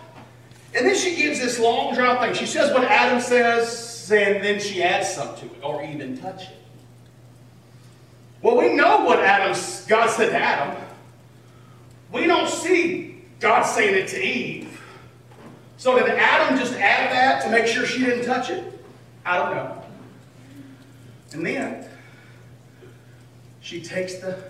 and 0.74 0.84
then 0.84 0.94
she 0.94 1.16
gives 1.16 1.38
this 1.38 1.58
long 1.58 1.94
drawn 1.94 2.18
thing. 2.18 2.34
She 2.34 2.44
says 2.44 2.70
what 2.74 2.84
Adam 2.84 3.20
says, 3.20 4.10
and 4.12 4.44
then 4.44 4.60
she 4.60 4.82
adds 4.82 5.08
something 5.08 5.48
to 5.48 5.54
it, 5.54 5.62
or 5.62 5.82
even 5.82 6.18
touch 6.18 6.42
it. 6.42 6.65
Well, 8.46 8.59
we 8.59 8.74
know 8.74 9.00
what 9.00 9.18
Adam, 9.18 9.61
God 9.88 10.09
said 10.09 10.30
to 10.30 10.38
Adam. 10.38 10.80
We 12.12 12.28
don't 12.28 12.48
see 12.48 13.24
God 13.40 13.64
saying 13.64 13.96
it 13.96 14.06
to 14.11 14.24
Eve. 14.24 14.80
So 15.78 15.98
did 15.98 16.09
Adam 16.11 16.56
just 16.56 16.74
add 16.74 17.11
that 17.11 17.42
to 17.42 17.50
make 17.50 17.66
sure 17.66 17.85
she 17.85 18.04
didn't 18.04 18.24
touch 18.24 18.50
it? 18.50 18.80
I 19.24 19.38
don't 19.38 19.56
know. 19.56 19.82
And 21.32 21.44
then 21.44 21.88
she 23.62 23.82
takes 23.82 24.14
the, 24.20 24.40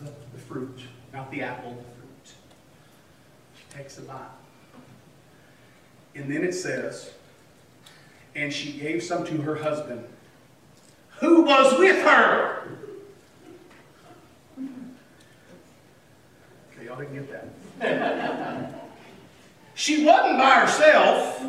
the, 0.00 0.12
the 0.32 0.38
fruit, 0.48 0.80
not 1.12 1.30
the 1.30 1.42
apple, 1.42 1.74
the 1.74 2.00
fruit. 2.00 2.34
She 3.56 3.78
takes 3.78 3.98
a 3.98 4.02
bite. 4.02 4.18
And 6.16 6.28
then 6.28 6.42
it 6.42 6.54
says, 6.54 7.12
and 8.34 8.52
she 8.52 8.72
gave 8.72 9.00
some 9.00 9.24
to 9.26 9.42
her 9.42 9.54
husband, 9.54 10.04
who 11.20 11.42
was 11.42 11.78
with 11.78 12.02
her. 12.02 12.80
Y'all 16.94 17.02
didn't 17.02 17.26
get 17.26 17.50
that. 17.80 18.90
she 19.74 20.04
wasn't 20.04 20.38
by 20.38 20.60
herself. 20.60 21.42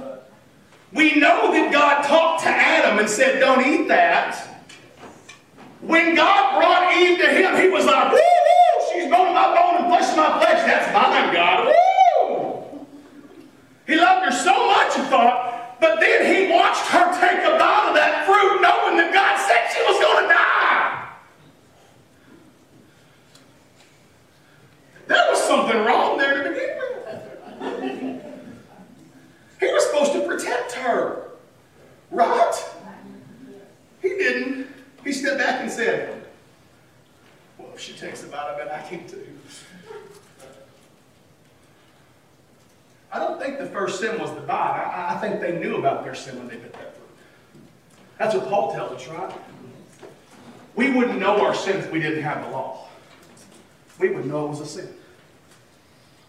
We 0.92 1.16
know 1.16 1.52
that 1.52 1.72
God 1.72 2.04
talked 2.04 2.44
to 2.44 2.50
Adam 2.50 3.00
and 3.00 3.10
said, 3.10 3.40
Don't 3.40 3.66
eat 3.66 3.88
that. 3.88 4.64
When 5.82 6.16
God 6.16 6.58
brought 6.58 6.96
Eve 6.98 7.20
to 7.20 7.28
him, 7.28 7.62
he 7.62 7.70
was 7.70 7.86
like, 7.86 8.12
Woo, 8.12 8.18
woo, 8.18 8.86
she's 8.92 9.12
bone 9.12 9.28
of 9.28 9.34
my 9.34 9.54
bone 9.54 9.84
and 9.84 9.88
flesh 9.88 10.16
my 10.16 10.40
flesh. 10.40 10.66
That's 10.66 10.94
mine, 10.94 11.34
God. 11.34 11.68
Woo! 11.68 12.88
He 13.86 13.96
loved 13.96 14.26
her 14.26 14.32
so 14.32 14.68
much, 14.68 14.96
he 14.96 15.04
thought, 15.04 15.78
but 15.80 16.00
then 16.00 16.26
he 16.26 16.52
watched 16.52 16.88
her 16.90 17.06
take 17.20 17.46
a 17.46 17.60
bite 17.60 17.90
of 17.90 17.94
that 17.94 18.26
fruit 18.26 18.62
knowing 18.62 18.98
that 18.98 19.14
God 19.14 19.38
said 19.46 19.70
she 19.70 19.84
was 19.86 20.00
going 20.02 20.24
to 20.24 20.34
die. 20.34 20.45
There 25.08 25.24
was 25.30 25.44
something 25.44 25.78
wrong 25.78 26.18
there 26.18 26.44
to 26.44 26.50
begin 26.50 26.78
with. 26.78 28.24
He 29.60 29.68
was 29.72 29.86
supposed 29.86 30.14
to 30.14 30.28
protect 30.28 30.74
her. 30.74 31.24
Right? 32.12 32.54
He 34.02 34.10
didn't. 34.10 34.68
He 35.04 35.12
stepped 35.12 35.38
back 35.38 35.62
and 35.62 35.72
said, 35.72 36.24
Well, 37.58 37.70
if 37.74 37.80
she 37.80 37.94
takes 37.94 38.24
a 38.24 38.28
bite 38.28 38.50
of 38.50 38.60
it, 38.60 38.72
I 38.72 38.82
can 38.88 39.08
too. 39.08 39.26
I 43.12 43.20
don't 43.20 43.40
think 43.40 43.60
the 43.60 43.68
first 43.68 44.02
sin 44.02 44.20
was 44.20 44.34
the 44.34 44.42
bite. 44.42 44.56
I, 44.56 45.16
I 45.16 45.20
think 45.20 45.40
they 45.40 45.58
knew 45.58 45.78
about 45.78 46.04
their 46.04 46.16
sin 46.16 46.38
when 46.38 46.48
they 46.48 46.58
bit 46.58 46.74
that 46.74 46.96
fruit. 46.96 47.62
That's 48.18 48.36
what 48.36 48.50
Paul 48.50 48.74
tells 48.74 48.92
us, 49.02 49.08
right? 49.08 49.34
We 50.76 50.92
wouldn't 50.92 51.20
know 51.20 51.40
our 51.46 51.56
sins 51.56 51.86
if 51.86 51.92
we 51.92 52.02
didn't 52.02 52.24
have 52.24 52.44
the 52.44 52.52
law. 52.52 52.85
We 54.00 54.10
would 54.10 54.26
know 54.26 54.46
it 54.46 54.50
was 54.50 54.62
a 54.62 54.66
sin. 54.66 54.90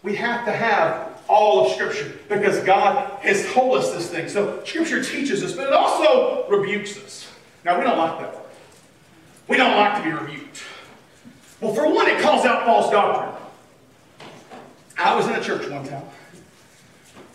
We 0.03 0.15
have 0.15 0.45
to 0.45 0.51
have 0.51 1.21
all 1.27 1.65
of 1.65 1.73
Scripture 1.73 2.17
because 2.29 2.59
God 2.63 3.19
has 3.21 3.45
told 3.53 3.77
us 3.77 3.91
this 3.91 4.09
thing. 4.09 4.29
So 4.29 4.63
Scripture 4.63 5.03
teaches 5.03 5.43
us, 5.43 5.53
but 5.53 5.67
it 5.67 5.73
also 5.73 6.47
rebukes 6.49 6.97
us. 6.97 7.29
Now, 7.65 7.77
we 7.77 7.83
don't 7.83 7.97
like 7.97 8.19
that 8.19 8.33
word. 8.33 8.43
We 9.47 9.57
don't 9.57 9.75
like 9.75 10.01
to 10.01 10.03
be 10.03 10.15
rebuked. 10.15 10.63
Well, 11.59 11.73
for 11.73 11.91
one, 11.91 12.07
it 12.07 12.21
calls 12.21 12.45
out 12.45 12.65
false 12.65 12.89
doctrine. 12.91 13.33
I 14.97 15.15
was 15.15 15.27
in 15.27 15.33
a 15.33 15.41
church 15.41 15.67
one 15.69 15.87
time, 15.87 16.05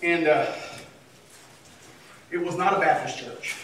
and 0.03 0.27
uh, 0.27 0.53
it 2.31 2.39
was 2.39 2.57
not 2.57 2.75
a 2.75 2.81
Baptist 2.81 3.19
church. 3.19 3.57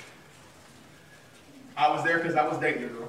I 1.76 1.90
was 1.90 2.04
there 2.04 2.18
because 2.18 2.34
I 2.34 2.46
was 2.46 2.58
dating 2.58 2.84
a 2.84 2.88
girl. 2.88 3.08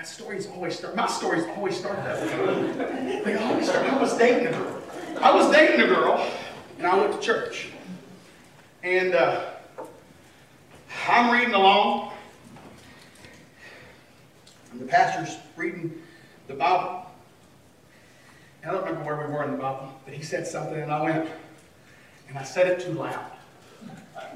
That 0.00 0.06
stories 0.06 0.46
always 0.46 0.78
start. 0.78 0.96
My 0.96 1.06
stories 1.06 1.44
always 1.54 1.76
start 1.76 2.02
that 2.04 2.22
way. 2.22 3.20
They 3.22 3.34
always 3.34 3.68
start. 3.68 3.84
I 3.84 4.00
was 4.00 4.16
dating 4.16 4.46
a 4.46 4.50
girl. 4.50 4.82
I 5.20 5.34
was 5.34 5.52
dating 5.52 5.82
a 5.82 5.86
girl, 5.86 6.26
and 6.78 6.86
I 6.86 6.96
went 6.96 7.12
to 7.12 7.20
church. 7.20 7.68
And 8.82 9.14
uh, 9.14 9.50
I'm 11.06 11.30
reading 11.30 11.52
along, 11.52 12.12
and 14.72 14.80
the 14.80 14.86
pastor's 14.86 15.36
reading 15.54 16.00
the 16.48 16.54
Bible. 16.54 17.04
I 18.64 18.70
don't 18.70 18.82
remember 18.82 19.04
where 19.04 19.26
we 19.28 19.34
were 19.34 19.44
in 19.44 19.50
the 19.50 19.58
Bible, 19.58 19.92
but 20.06 20.14
he 20.14 20.22
said 20.22 20.46
something, 20.46 20.80
and 20.80 20.90
I 20.90 21.02
went, 21.02 21.28
and 22.30 22.38
I 22.38 22.42
said 22.44 22.68
it 22.68 22.80
too 22.80 22.92
loud. 22.92 23.32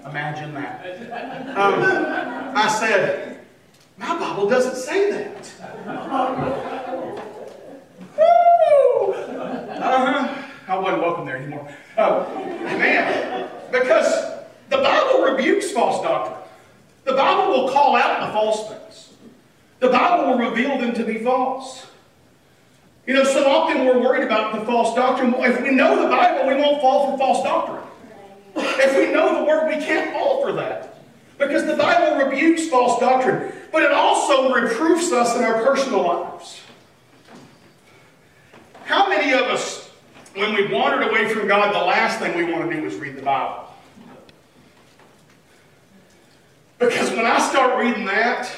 Imagine 0.04 0.52
that. 0.52 1.56
Um, 1.56 2.54
I 2.54 2.68
said, 2.68 3.33
my 3.98 4.18
Bible 4.18 4.48
doesn't 4.48 4.76
say 4.76 5.10
that. 5.10 5.52
Uh-huh. 5.86 6.74
I 10.66 10.78
wasn't 10.78 11.02
welcome 11.02 11.26
there 11.26 11.36
anymore. 11.36 11.68
Uh, 11.96 12.24
man, 12.62 13.48
because 13.70 14.32
the 14.70 14.78
Bible 14.78 15.22
rebukes 15.22 15.70
false 15.70 16.02
doctrine. 16.02 16.40
The 17.04 17.12
Bible 17.12 17.52
will 17.52 17.68
call 17.70 17.96
out 17.96 18.26
the 18.26 18.32
false 18.32 18.70
things. 18.70 19.12
The 19.80 19.90
Bible 19.90 20.32
will 20.32 20.50
reveal 20.50 20.78
them 20.78 20.94
to 20.94 21.04
be 21.04 21.18
false. 21.18 21.86
You 23.06 23.14
know, 23.14 23.24
so 23.24 23.46
often 23.46 23.84
we're 23.84 24.00
worried 24.00 24.24
about 24.24 24.58
the 24.58 24.64
false 24.64 24.94
doctrine. 24.94 25.34
If 25.36 25.62
we 25.62 25.70
know 25.70 26.02
the 26.02 26.08
Bible, 26.08 26.48
we 26.48 26.54
won't 26.54 26.80
fall 26.80 27.10
for 27.10 27.18
false 27.18 27.44
doctrine. 27.44 27.82
If 28.56 28.96
we 28.96 29.12
know 29.12 29.38
the 29.38 29.44
Word, 29.44 29.68
we 29.68 29.84
can't 29.84 30.12
fall 30.14 30.42
for 30.42 30.52
that. 30.52 30.93
Because 31.38 31.66
the 31.66 31.76
Bible 31.76 32.24
rebukes 32.24 32.68
false 32.68 33.00
doctrine, 33.00 33.52
but 33.72 33.82
it 33.82 33.92
also 33.92 34.52
reproofs 34.54 35.12
us 35.12 35.36
in 35.36 35.42
our 35.42 35.64
personal 35.64 36.02
lives. 36.02 36.60
How 38.84 39.08
many 39.08 39.32
of 39.32 39.42
us, 39.42 39.90
when 40.34 40.54
we've 40.54 40.70
wandered 40.70 41.08
away 41.08 41.28
from 41.28 41.48
God, 41.48 41.74
the 41.74 41.84
last 41.84 42.18
thing 42.18 42.36
we 42.36 42.52
want 42.52 42.70
to 42.70 42.76
do 42.76 42.86
is 42.86 42.94
read 42.96 43.16
the 43.16 43.22
Bible? 43.22 43.64
Because 46.78 47.10
when 47.10 47.24
I 47.24 47.40
start 47.40 47.82
reading 47.82 48.04
that, 48.04 48.50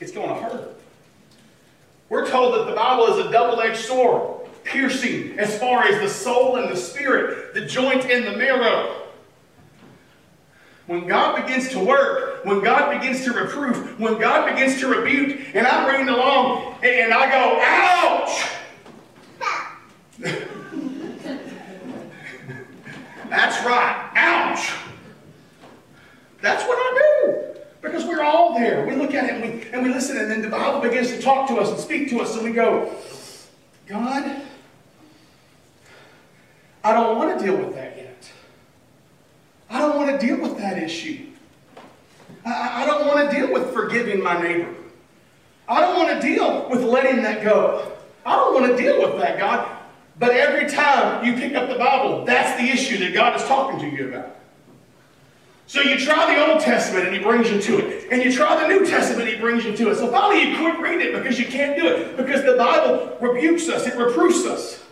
it's 0.00 0.12
going 0.12 0.28
to 0.28 0.34
hurt. 0.34 0.80
We're 2.08 2.28
told 2.28 2.54
that 2.54 2.66
the 2.66 2.76
Bible 2.76 3.06
is 3.06 3.26
a 3.26 3.32
double 3.32 3.60
edged 3.60 3.78
sword, 3.78 4.46
piercing 4.64 5.38
as 5.38 5.58
far 5.58 5.84
as 5.84 5.98
the 6.00 6.08
soul 6.08 6.56
and 6.56 6.70
the 6.70 6.76
spirit, 6.76 7.54
the 7.54 7.64
joint 7.64 8.04
and 8.04 8.26
the 8.26 8.36
marrow. 8.36 9.01
When 10.86 11.06
God 11.06 11.46
begins 11.46 11.68
to 11.70 11.78
work, 11.78 12.44
when 12.44 12.62
God 12.62 12.98
begins 12.98 13.24
to 13.24 13.32
reprove, 13.32 13.98
when 14.00 14.18
God 14.20 14.50
begins 14.50 14.80
to 14.80 14.88
rebuke, 14.88 15.54
and 15.54 15.66
I'm 15.66 15.88
reading 15.88 16.08
along 16.08 16.76
and 16.82 17.14
I 17.14 17.30
go, 17.30 17.60
ouch! 17.62 18.48
That's 23.30 23.64
right, 23.64 24.10
ouch! 24.16 24.72
That's 26.40 26.64
what 26.64 26.76
I 26.76 26.98
do. 26.98 27.44
Because 27.80 28.04
we're 28.04 28.22
all 28.22 28.54
there. 28.54 28.84
We 28.86 28.96
look 28.96 29.14
at 29.14 29.24
it 29.24 29.30
and 29.34 29.42
we, 29.42 29.70
and 29.70 29.82
we 29.82 29.88
listen, 29.92 30.16
and 30.16 30.30
then 30.30 30.42
the 30.42 30.48
Bible 30.48 30.80
begins 30.80 31.10
to 31.12 31.22
talk 31.22 31.48
to 31.48 31.56
us 31.56 31.70
and 31.70 31.78
speak 31.78 32.10
to 32.10 32.20
us, 32.20 32.34
and 32.34 32.44
we 32.44 32.52
go, 32.52 32.92
God, 33.86 34.42
I 36.84 36.92
don't 36.92 37.16
want 37.16 37.38
to 37.38 37.44
deal 37.44 37.56
with 37.56 37.74
that. 37.76 37.91
I 39.72 39.78
don't 39.78 39.96
want 39.96 40.10
to 40.10 40.24
deal 40.24 40.38
with 40.38 40.58
that 40.58 40.80
issue. 40.80 41.26
I, 42.44 42.82
I 42.82 42.86
don't 42.86 43.06
want 43.06 43.30
to 43.30 43.34
deal 43.34 43.50
with 43.52 43.72
forgiving 43.72 44.22
my 44.22 44.40
neighbor. 44.40 44.72
I 45.66 45.80
don't 45.80 45.96
want 45.96 46.20
to 46.20 46.20
deal 46.20 46.68
with 46.68 46.82
letting 46.82 47.22
that 47.22 47.42
go. 47.42 47.90
I 48.26 48.36
don't 48.36 48.52
want 48.52 48.76
to 48.76 48.80
deal 48.80 49.00
with 49.00 49.18
that, 49.20 49.38
God. 49.38 49.78
But 50.18 50.32
every 50.32 50.68
time 50.68 51.24
you 51.24 51.32
pick 51.34 51.54
up 51.54 51.70
the 51.70 51.76
Bible, 51.76 52.26
that's 52.26 52.60
the 52.60 52.68
issue 52.68 52.98
that 52.98 53.14
God 53.14 53.34
is 53.34 53.44
talking 53.46 53.80
to 53.80 53.96
you 53.96 54.10
about. 54.10 54.36
So 55.66 55.80
you 55.80 55.98
try 55.98 56.34
the 56.34 56.52
Old 56.52 56.60
Testament 56.60 57.06
and 57.06 57.16
he 57.16 57.22
brings 57.22 57.50
you 57.50 57.58
to 57.62 57.78
it. 57.78 58.08
And 58.12 58.22
you 58.22 58.30
try 58.30 58.60
the 58.60 58.68
New 58.68 58.86
Testament 58.86 59.26
he 59.26 59.36
brings 59.36 59.64
you 59.64 59.74
to 59.74 59.90
it. 59.90 59.94
So 59.94 60.10
finally 60.10 60.50
you 60.50 60.58
quit 60.58 60.78
reading 60.80 61.14
it 61.14 61.14
because 61.14 61.38
you 61.38 61.46
can't 61.46 61.80
do 61.80 61.86
it. 61.86 62.16
Because 62.18 62.44
the 62.44 62.56
Bible 62.58 63.16
rebukes 63.22 63.70
us, 63.70 63.86
it 63.86 63.96
reproofs 63.96 64.44
us. 64.44 64.84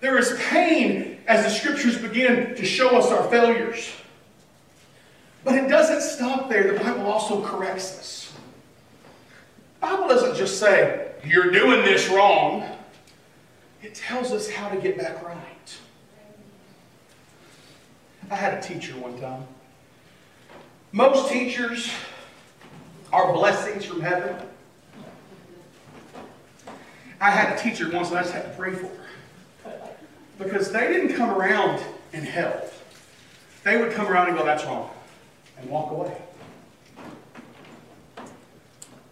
There 0.00 0.16
is 0.16 0.34
pain 0.48 1.17
as 1.28 1.44
the 1.44 1.50
scriptures 1.50 1.98
begin 1.98 2.56
to 2.56 2.64
show 2.64 2.96
us 2.96 3.12
our 3.12 3.22
failures. 3.28 3.92
But 5.44 5.54
it 5.54 5.68
doesn't 5.68 6.00
stop 6.00 6.48
there. 6.48 6.72
The 6.72 6.80
Bible 6.80 7.06
also 7.06 7.42
corrects 7.42 7.98
us. 7.98 8.32
The 9.80 9.86
Bible 9.86 10.08
doesn't 10.08 10.36
just 10.36 10.58
say, 10.58 11.12
you're 11.24 11.50
doing 11.50 11.82
this 11.82 12.08
wrong. 12.08 12.66
It 13.82 13.94
tells 13.94 14.32
us 14.32 14.50
how 14.50 14.70
to 14.70 14.80
get 14.80 14.98
back 14.98 15.22
right. 15.22 15.78
I 18.30 18.34
had 18.34 18.54
a 18.54 18.60
teacher 18.60 18.94
one 18.94 19.20
time. 19.20 19.46
Most 20.92 21.30
teachers 21.30 21.90
are 23.12 23.32
blessings 23.34 23.84
from 23.84 24.00
heaven. 24.00 24.34
I 27.20 27.30
had 27.30 27.58
a 27.58 27.62
teacher 27.62 27.90
once 27.90 28.08
and 28.08 28.18
I 28.18 28.22
just 28.22 28.32
had 28.34 28.44
to 28.44 28.50
pray 28.50 28.72
for. 28.72 28.90
Because 30.38 30.70
they 30.70 30.86
didn't 30.88 31.16
come 31.16 31.30
around 31.30 31.82
and 32.12 32.24
help. 32.24 32.72
They 33.64 33.76
would 33.76 33.92
come 33.92 34.06
around 34.06 34.28
and 34.28 34.38
go, 34.38 34.44
that's 34.44 34.64
wrong, 34.64 34.88
and 35.58 35.68
walk 35.68 35.90
away. 35.90 36.16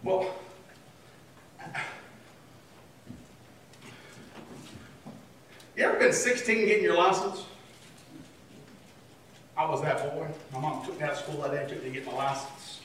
Well, 0.03 0.33
you 5.75 5.83
ever 5.83 5.99
been 5.99 6.13
16 6.13 6.65
getting 6.65 6.83
your 6.83 6.95
license? 6.95 7.43
I 9.57 9.69
was 9.69 9.81
that 9.81 9.97
boy. 10.15 10.27
My 10.53 10.59
mom 10.59 10.85
took 10.85 10.97
me 10.97 11.03
out 11.03 11.11
of 11.11 11.17
school 11.17 11.41
that 11.41 11.51
day 11.51 11.67
took 11.67 11.83
me 11.83 11.89
to 11.89 11.95
get 11.95 12.05
my 12.05 12.13
license. 12.13 12.79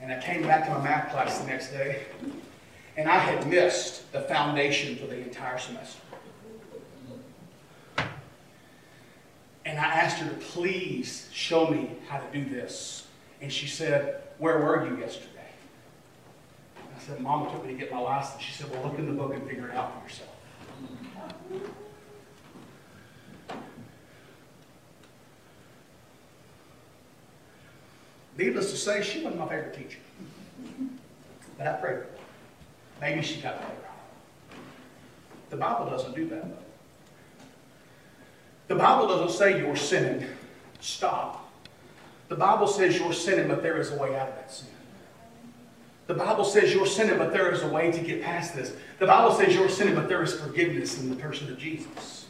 And 0.00 0.12
I 0.12 0.20
came 0.20 0.42
back 0.42 0.64
to 0.64 0.70
my 0.70 0.82
math 0.82 1.10
class 1.12 1.38
the 1.38 1.46
next 1.46 1.70
day, 1.70 2.02
and 2.96 3.08
I 3.08 3.18
had 3.18 3.46
missed 3.46 4.10
the 4.12 4.22
foundation 4.22 4.96
for 4.96 5.06
the 5.06 5.20
entire 5.20 5.58
semester. 5.58 6.01
And 9.72 9.80
I 9.80 9.84
asked 9.84 10.18
her 10.18 10.28
to 10.28 10.36
please 10.36 11.30
show 11.32 11.66
me 11.66 11.92
how 12.06 12.18
to 12.18 12.26
do 12.30 12.44
this. 12.44 13.06
And 13.40 13.50
she 13.50 13.66
said, 13.66 14.22
Where 14.36 14.58
were 14.58 14.86
you 14.86 14.98
yesterday? 14.98 15.48
I 16.76 17.00
said, 17.00 17.20
Mama 17.20 17.50
took 17.50 17.64
me 17.64 17.72
to 17.72 17.78
get 17.78 17.90
my 17.90 17.98
license. 17.98 18.42
She 18.42 18.52
said, 18.52 18.70
Well, 18.70 18.82
look 18.82 18.98
in 18.98 19.06
the 19.06 19.14
book 19.14 19.32
and 19.32 19.48
figure 19.48 19.68
it 19.68 19.74
out 19.74 19.94
for 19.94 20.06
yourself. 20.06 20.28
Needless 28.36 28.72
to 28.72 28.76
say, 28.76 29.02
she 29.02 29.22
wasn't 29.22 29.40
my 29.40 29.48
favorite 29.48 29.74
teacher. 29.74 30.00
But 31.56 31.66
I 31.66 31.72
prayed. 31.80 32.02
Maybe 33.00 33.22
she 33.22 33.40
got 33.40 33.58
better. 33.58 33.72
The 35.48 35.56
Bible 35.56 35.88
doesn't 35.88 36.14
do 36.14 36.28
that, 36.28 36.42
though. 36.42 36.71
The 38.68 38.74
Bible 38.74 39.08
doesn't 39.08 39.36
say 39.36 39.58
you're 39.58 39.76
sinning. 39.76 40.26
Stop. 40.80 41.50
The 42.28 42.36
Bible 42.36 42.66
says 42.66 42.98
you're 42.98 43.12
sinning, 43.12 43.48
but 43.48 43.62
there 43.62 43.78
is 43.78 43.92
a 43.92 43.96
way 43.96 44.16
out 44.16 44.28
of 44.28 44.34
that 44.36 44.50
sin. 44.50 44.68
The 46.06 46.14
Bible 46.14 46.44
says 46.44 46.74
you're 46.74 46.86
sinning, 46.86 47.18
but 47.18 47.32
there 47.32 47.52
is 47.52 47.62
a 47.62 47.68
way 47.68 47.92
to 47.92 48.00
get 48.00 48.22
past 48.22 48.54
this. 48.54 48.74
The 48.98 49.06
Bible 49.06 49.34
says 49.34 49.54
you're 49.54 49.68
sinning, 49.68 49.94
but 49.94 50.08
there 50.08 50.22
is 50.22 50.38
forgiveness 50.38 50.98
in 51.00 51.10
the 51.10 51.16
person 51.16 51.50
of 51.50 51.58
Jesus. 51.58 52.26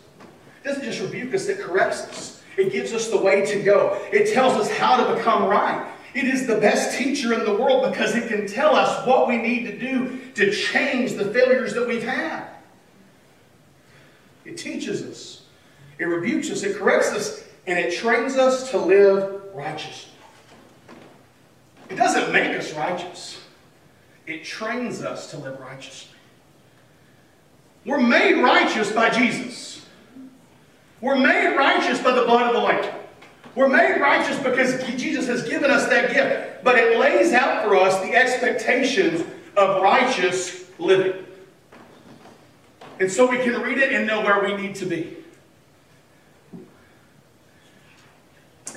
It 0.62 0.68
doesn't 0.68 0.84
just 0.84 1.00
rebuke 1.00 1.34
us, 1.34 1.48
it 1.48 1.58
corrects 1.58 2.02
us. 2.08 2.42
It 2.56 2.70
gives 2.70 2.92
us 2.92 3.08
the 3.08 3.16
way 3.16 3.46
to 3.46 3.62
go. 3.62 3.98
It 4.12 4.32
tells 4.32 4.54
us 4.54 4.70
how 4.70 5.04
to 5.04 5.14
become 5.14 5.44
right. 5.44 5.90
It 6.14 6.24
is 6.24 6.46
the 6.46 6.56
best 6.56 6.98
teacher 6.98 7.32
in 7.32 7.44
the 7.44 7.54
world 7.54 7.90
because 7.90 8.14
it 8.14 8.28
can 8.28 8.46
tell 8.46 8.76
us 8.76 9.06
what 9.06 9.26
we 9.26 9.38
need 9.38 9.64
to 9.64 9.78
do 9.78 10.20
to 10.34 10.52
change 10.52 11.14
the 11.14 11.24
failures 11.32 11.72
that 11.74 11.88
we've 11.88 12.02
had. 12.02 12.46
It 14.44 14.58
teaches 14.58 15.02
us, 15.02 15.41
it 15.98 16.04
rebukes 16.04 16.50
us, 16.50 16.62
it 16.62 16.76
corrects 16.76 17.10
us, 17.12 17.44
and 17.66 17.78
it 17.78 17.94
trains 17.94 18.36
us 18.36 18.70
to 18.70 18.78
live 18.78 19.42
righteously. 19.54 20.12
It 21.88 21.96
doesn't 21.96 22.32
make 22.32 22.56
us 22.56 22.72
righteous, 22.74 23.40
it 24.26 24.44
trains 24.44 25.02
us 25.02 25.30
to 25.30 25.38
live 25.38 25.60
righteously. 25.60 26.16
We're 27.84 28.00
made 28.00 28.40
righteous 28.40 28.92
by 28.92 29.10
Jesus. 29.10 29.84
We're 31.00 31.18
made 31.18 31.56
righteous 31.56 32.00
by 32.00 32.12
the 32.12 32.24
blood 32.24 32.46
of 32.46 32.54
the 32.54 32.60
Lamb. 32.60 32.94
We're 33.54 33.68
made 33.68 34.00
righteous 34.00 34.38
because 34.38 34.82
Jesus 35.00 35.26
has 35.26 35.46
given 35.48 35.70
us 35.70 35.88
that 35.88 36.12
gift. 36.12 36.64
But 36.64 36.78
it 36.78 36.98
lays 36.98 37.32
out 37.32 37.64
for 37.64 37.76
us 37.76 38.00
the 38.00 38.14
expectations 38.14 39.26
of 39.56 39.82
righteous 39.82 40.64
living. 40.78 41.26
And 43.00 43.10
so 43.10 43.28
we 43.28 43.38
can 43.38 43.60
read 43.60 43.78
it 43.78 43.92
and 43.92 44.06
know 44.06 44.22
where 44.22 44.42
we 44.44 44.56
need 44.56 44.76
to 44.76 44.86
be. 44.86 45.16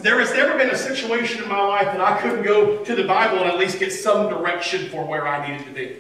There 0.02 0.20
has 0.20 0.34
never 0.34 0.58
been 0.58 0.70
a 0.70 0.78
situation 0.78 1.42
in 1.42 1.50
my 1.50 1.62
life 1.62 1.86
that 1.86 2.02
I 2.02 2.20
couldn't 2.22 2.44
go 2.44 2.84
to 2.84 2.96
the 2.96 3.04
Bible 3.04 3.40
and 3.40 3.48
at 3.48 3.58
least 3.58 3.80
get 3.80 3.92
some 3.92 4.30
direction 4.30 4.90
for 4.90 5.06
where 5.06 5.28
I 5.28 5.50
needed 5.50 5.66
to 5.68 5.74
be. 5.74 5.98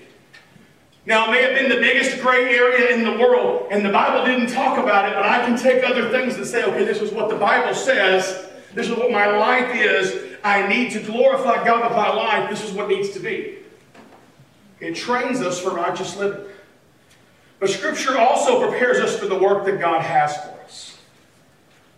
Now, 1.05 1.27
it 1.27 1.31
may 1.31 1.43
have 1.43 1.53
been 1.53 1.69
the 1.69 1.81
biggest 1.81 2.21
gray 2.21 2.55
area 2.55 2.95
in 2.95 3.03
the 3.03 3.19
world, 3.19 3.67
and 3.69 3.85
the 3.85 3.91
Bible 3.91 4.25
didn't 4.25 4.51
talk 4.51 4.79
about 4.79 5.07
it, 5.07 5.13
but 5.13 5.23
I 5.23 5.45
can 5.45 5.55
take 5.57 5.83
other 5.83 6.09
things 6.09 6.35
and 6.35 6.45
say, 6.45 6.63
okay, 6.63 6.83
this 6.83 6.99
is 6.99 7.11
what 7.11 7.29
the 7.29 7.35
Bible 7.35 7.75
says. 7.75 8.47
This 8.73 8.89
is 8.89 8.97
what 8.97 9.11
my 9.11 9.27
life 9.27 9.75
is. 9.75 10.35
I 10.43 10.67
need 10.67 10.91
to 10.91 10.99
glorify 10.99 11.63
God 11.63 11.83
with 11.83 11.95
my 11.95 12.09
life. 12.09 12.49
This 12.49 12.63
is 12.63 12.71
what 12.71 12.89
needs 12.89 13.11
to 13.11 13.19
be. 13.19 13.57
It 14.79 14.95
trains 14.95 15.41
us 15.41 15.59
for 15.59 15.71
righteous 15.71 16.17
living. 16.17 16.45
But 17.59 17.69
Scripture 17.69 18.17
also 18.17 18.67
prepares 18.67 18.97
us 18.97 19.17
for 19.17 19.27
the 19.27 19.37
work 19.37 19.65
that 19.65 19.79
God 19.79 20.01
has 20.01 20.35
for 20.37 20.59
us. 20.63 20.97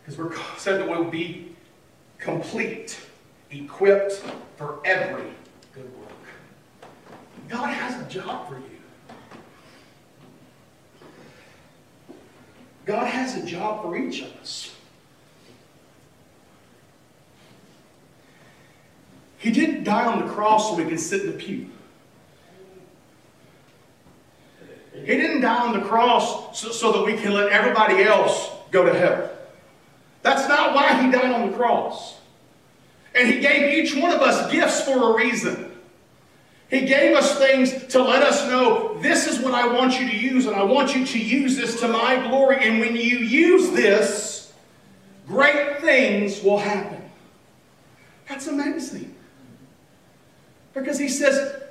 Because 0.05 0.17
we're 0.17 0.35
said 0.57 0.79
that 0.79 0.87
we'll 0.87 1.09
be 1.09 1.46
complete, 2.19 2.99
equipped 3.51 4.23
for 4.57 4.79
every 4.85 5.31
good 5.73 5.91
work. 5.99 6.09
God 7.47 7.67
has 7.67 8.01
a 8.01 8.09
job 8.09 8.47
for 8.49 8.55
you. 8.55 8.63
God 12.85 13.07
has 13.07 13.35
a 13.35 13.45
job 13.45 13.83
for 13.83 13.97
each 13.97 14.21
of 14.21 14.33
us. 14.37 14.73
He 19.37 19.51
didn't 19.51 19.83
die 19.83 20.05
on 20.05 20.25
the 20.25 20.33
cross 20.33 20.69
so 20.69 20.75
we 20.75 20.85
could 20.85 20.99
sit 20.99 21.21
in 21.21 21.27
the 21.27 21.37
pew. 21.37 21.69
He 24.93 25.15
didn't 25.15 25.41
die 25.41 25.67
on 25.67 25.79
the 25.79 25.85
cross 25.85 26.59
so, 26.59 26.71
so, 26.71 26.91
that 26.91 27.05
we 27.05 27.13
can 27.13 27.33
let 27.33 27.51
everybody 27.51 28.03
else 28.03 28.49
go 28.71 28.83
to 28.83 28.93
heaven. 28.93 29.29
That's 30.27 30.49
not 30.49 30.75
why 30.75 31.01
he 31.01 31.09
died 31.09 31.31
on 31.31 31.49
the 31.49 31.55
cross. 31.55 32.17
And 33.15 33.29
he 33.29 33.39
gave 33.39 33.73
each 33.73 33.95
one 33.95 34.11
of 34.11 34.19
us 34.21 34.51
gifts 34.51 34.81
for 34.81 35.13
a 35.13 35.15
reason. 35.15 35.71
He 36.69 36.81
gave 36.81 37.15
us 37.15 37.37
things 37.39 37.87
to 37.93 38.03
let 38.03 38.23
us 38.23 38.45
know 38.49 38.99
this 38.99 39.25
is 39.25 39.39
what 39.39 39.53
I 39.53 39.65
want 39.73 39.97
you 39.97 40.09
to 40.09 40.17
use, 40.17 40.45
and 40.45 40.53
I 40.53 40.63
want 40.63 40.93
you 40.93 41.05
to 41.05 41.17
use 41.17 41.55
this 41.55 41.79
to 41.79 41.87
my 41.87 42.27
glory. 42.27 42.57
And 42.59 42.81
when 42.81 42.93
you 42.97 43.19
use 43.19 43.69
this, 43.69 44.51
great 45.29 45.79
things 45.79 46.43
will 46.43 46.59
happen. 46.59 47.09
That's 48.27 48.47
amazing. 48.47 49.15
Because 50.73 50.99
he 50.99 51.07
says, 51.07 51.61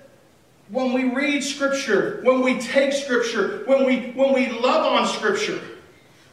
when 0.70 0.94
we 0.94 1.10
read 1.10 1.44
Scripture, 1.44 2.20
when 2.22 2.40
we 2.40 2.58
take 2.58 2.94
Scripture, 2.94 3.64
when 3.66 3.84
we, 3.84 4.12
when 4.12 4.32
we 4.32 4.48
love 4.48 4.86
on 4.86 5.06
Scripture, 5.06 5.60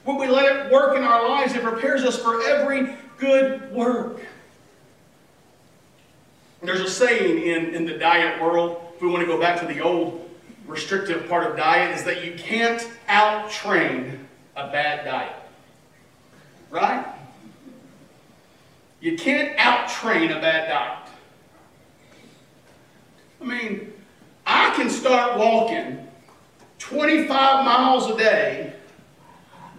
when 0.04 0.18
we 0.18 0.28
let 0.28 0.66
it 0.66 0.72
work 0.72 0.98
in 0.98 1.04
our 1.04 1.28
lives, 1.28 1.54
it 1.54 1.64
prepares 1.64 2.04
us 2.04 2.18
for 2.18 2.44
every 2.44 2.96
good 3.18 3.72
work. 3.72 4.22
There's 6.62 6.82
a 6.82 6.90
saying 6.90 7.44
in, 7.44 7.76
in 7.76 7.86
the 7.86 7.98
diet 7.98 8.42
world, 8.42 8.82
if 8.96 9.02
we 9.02 9.10
want 9.10 9.22
to 9.22 9.28
go 9.28 9.40
back 9.40 9.60
to 9.60 9.66
the 9.66 9.82
old 9.82 10.30
restrictive 10.66 11.28
part 11.28 11.50
of 11.50 11.58
diet, 11.58 11.98
is 11.98 12.06
that 12.06 12.24
you 12.24 12.34
can't 12.36 12.88
out-train 13.08 14.28
a 14.56 14.68
bad 14.68 15.04
diet. 15.04 15.36
Right? 16.70 17.06
You 19.02 19.18
can't 19.18 19.58
out-train 19.58 20.32
a 20.32 20.40
bad 20.40 20.70
diet. 20.70 21.10
I 23.42 23.46
mean, 23.46 23.94
I 24.46 24.74
can 24.76 24.90
start 24.90 25.38
walking 25.38 26.08
25 26.80 27.28
miles 27.66 28.10
a 28.10 28.18
day, 28.18 28.74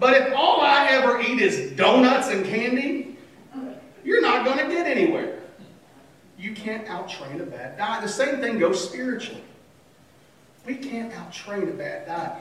but 0.05 0.13
if 0.13 0.35
all 0.35 0.61
I 0.61 0.89
ever 0.91 1.19
eat 1.23 1.41
is 1.41 1.73
donuts 1.79 2.29
and 2.29 2.45
candy, 2.45 3.17
you're 4.05 4.21
not 4.21 4.45
going 4.45 4.59
to 4.59 4.71
get 4.71 4.87
anywhere. 4.87 5.39
You 6.39 6.53
can't 6.53 6.87
outtrain 6.89 7.41
a 7.41 7.47
bad 7.47 7.79
diet. 7.79 8.03
The 8.03 8.09
same 8.11 8.39
thing 8.39 8.59
goes 8.59 8.87
spiritually. 8.87 9.41
We 10.67 10.75
can't 10.75 11.11
outtrain 11.15 11.71
a 11.71 11.73
bad 11.73 12.07
diet. 12.07 12.33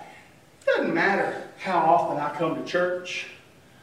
It 0.59 0.65
doesn't 0.65 0.93
matter 0.93 1.41
how 1.57 1.79
often 1.79 2.17
I 2.17 2.37
come 2.37 2.61
to 2.61 2.69
church 2.69 3.27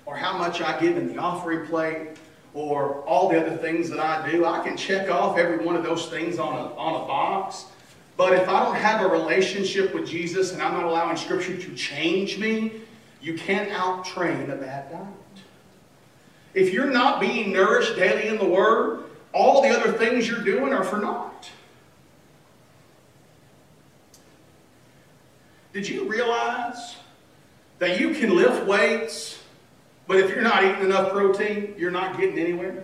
or 0.04 0.14
how 0.14 0.36
much 0.36 0.60
I 0.60 0.78
give 0.78 0.98
in 0.98 1.14
the 1.14 1.16
offering 1.16 1.66
plate 1.66 2.18
or 2.52 2.96
all 3.06 3.30
the 3.30 3.40
other 3.40 3.56
things 3.56 3.88
that 3.88 3.98
I 3.98 4.30
do. 4.30 4.44
I 4.44 4.62
can 4.62 4.76
check 4.76 5.08
off 5.10 5.38
every 5.38 5.64
one 5.64 5.74
of 5.74 5.84
those 5.84 6.10
things 6.10 6.38
on 6.38 6.52
a, 6.52 6.74
on 6.74 7.02
a 7.02 7.06
box. 7.06 7.64
But 8.18 8.34
if 8.34 8.46
I 8.46 8.62
don't 8.62 8.76
have 8.76 9.00
a 9.00 9.08
relationship 9.08 9.94
with 9.94 10.06
Jesus 10.06 10.52
and 10.52 10.60
I'm 10.60 10.74
not 10.74 10.84
allowing 10.84 11.16
Scripture 11.16 11.56
to 11.56 11.74
change 11.74 12.36
me, 12.36 12.82
you 13.20 13.34
can't 13.34 13.70
out-train 13.70 14.50
a 14.50 14.56
bad 14.56 14.90
diet. 14.90 15.06
If 16.54 16.72
you're 16.72 16.90
not 16.90 17.20
being 17.20 17.52
nourished 17.52 17.96
daily 17.96 18.28
in 18.28 18.38
the 18.38 18.44
Word, 18.44 19.04
all 19.32 19.62
the 19.62 19.68
other 19.68 19.92
things 19.92 20.26
you're 20.28 20.42
doing 20.42 20.72
are 20.72 20.84
for 20.84 20.98
naught. 20.98 21.50
Did 25.72 25.88
you 25.88 26.08
realize 26.08 26.96
that 27.78 28.00
you 28.00 28.12
can 28.14 28.34
lift 28.34 28.66
weights 28.66 29.40
but 30.10 30.18
if 30.18 30.30
you're 30.30 30.42
not 30.42 30.64
eating 30.64 30.86
enough 30.86 31.12
protein, 31.12 31.72
you're 31.78 31.92
not 31.92 32.18
getting 32.18 32.36
anywhere. 32.36 32.82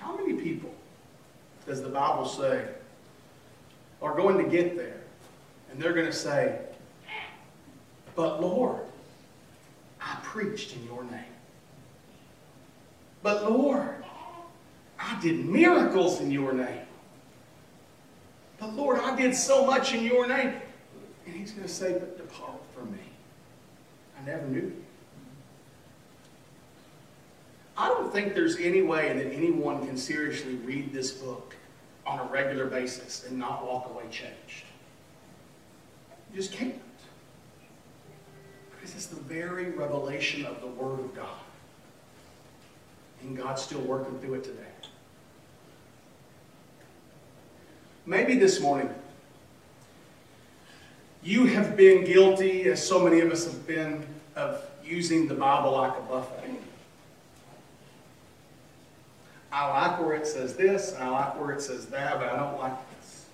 How 0.00 0.16
many 0.16 0.32
people 0.32 0.74
does 1.68 1.82
the 1.82 1.88
Bible 1.88 2.26
say 2.26 2.64
are 4.04 4.14
going 4.14 4.36
to 4.36 4.50
get 4.50 4.76
there 4.76 5.00
and 5.70 5.80
they're 5.80 5.94
going 5.94 6.06
to 6.06 6.12
say, 6.12 6.58
But 8.14 8.40
Lord, 8.40 8.82
I 10.00 10.18
preached 10.22 10.76
in 10.76 10.84
your 10.84 11.02
name. 11.04 11.20
But 13.22 13.50
Lord, 13.50 14.04
I 15.00 15.18
did 15.20 15.46
miracles 15.46 16.20
in 16.20 16.30
your 16.30 16.52
name. 16.52 16.82
But 18.58 18.74
Lord, 18.74 19.00
I 19.00 19.16
did 19.16 19.34
so 19.34 19.64
much 19.64 19.94
in 19.94 20.04
your 20.04 20.28
name. 20.28 20.54
And 21.26 21.34
he's 21.34 21.52
going 21.52 21.66
to 21.66 21.72
say, 21.72 21.94
But 21.94 22.18
depart 22.18 22.60
from 22.74 22.92
me. 22.92 22.98
I 24.20 24.26
never 24.26 24.46
knew 24.46 24.60
you. 24.60 24.84
I 27.76 27.88
don't 27.88 28.12
think 28.12 28.34
there's 28.34 28.56
any 28.58 28.82
way 28.82 29.12
that 29.14 29.32
anyone 29.32 29.84
can 29.84 29.96
seriously 29.96 30.54
read 30.56 30.92
this 30.92 31.10
book 31.10 31.56
on 32.06 32.18
a 32.18 32.24
regular 32.24 32.66
basis 32.66 33.24
and 33.26 33.38
not 33.38 33.64
walk 33.66 33.88
away 33.90 34.04
changed. 34.04 34.64
You 36.30 36.36
just 36.36 36.52
can't. 36.52 36.80
Because 38.70 38.94
it's 38.94 39.06
the 39.06 39.20
very 39.20 39.70
revelation 39.70 40.44
of 40.44 40.60
the 40.60 40.66
Word 40.66 41.00
of 41.00 41.14
God. 41.14 41.28
And 43.22 43.36
God's 43.36 43.62
still 43.62 43.80
working 43.80 44.18
through 44.18 44.34
it 44.34 44.44
today. 44.44 44.60
Maybe 48.06 48.36
this 48.36 48.60
morning, 48.60 48.90
you 51.22 51.46
have 51.46 51.74
been 51.74 52.04
guilty, 52.04 52.64
as 52.64 52.86
so 52.86 53.02
many 53.02 53.20
of 53.20 53.32
us 53.32 53.46
have 53.46 53.66
been, 53.66 54.04
of 54.36 54.62
using 54.84 55.26
the 55.26 55.34
Bible 55.34 55.72
like 55.72 55.96
a 55.96 56.02
buffet. 56.02 56.58
I 59.54 59.68
like 59.68 60.00
where 60.00 60.14
it 60.14 60.26
says 60.26 60.56
this, 60.56 60.94
and 60.94 61.04
I 61.04 61.08
like 61.10 61.40
where 61.40 61.52
it 61.52 61.62
says 61.62 61.86
that, 61.86 62.18
but 62.18 62.28
I 62.28 62.34
don't 62.34 62.58
like 62.58 62.74
this. 62.98 63.26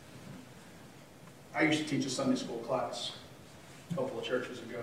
I 1.54 1.62
used 1.62 1.78
to 1.78 1.86
teach 1.86 2.04
a 2.04 2.10
Sunday 2.10 2.36
school 2.36 2.58
class 2.58 3.12
a 3.90 3.94
couple 3.94 4.18
of 4.18 4.24
churches 4.24 4.58
ago. 4.58 4.82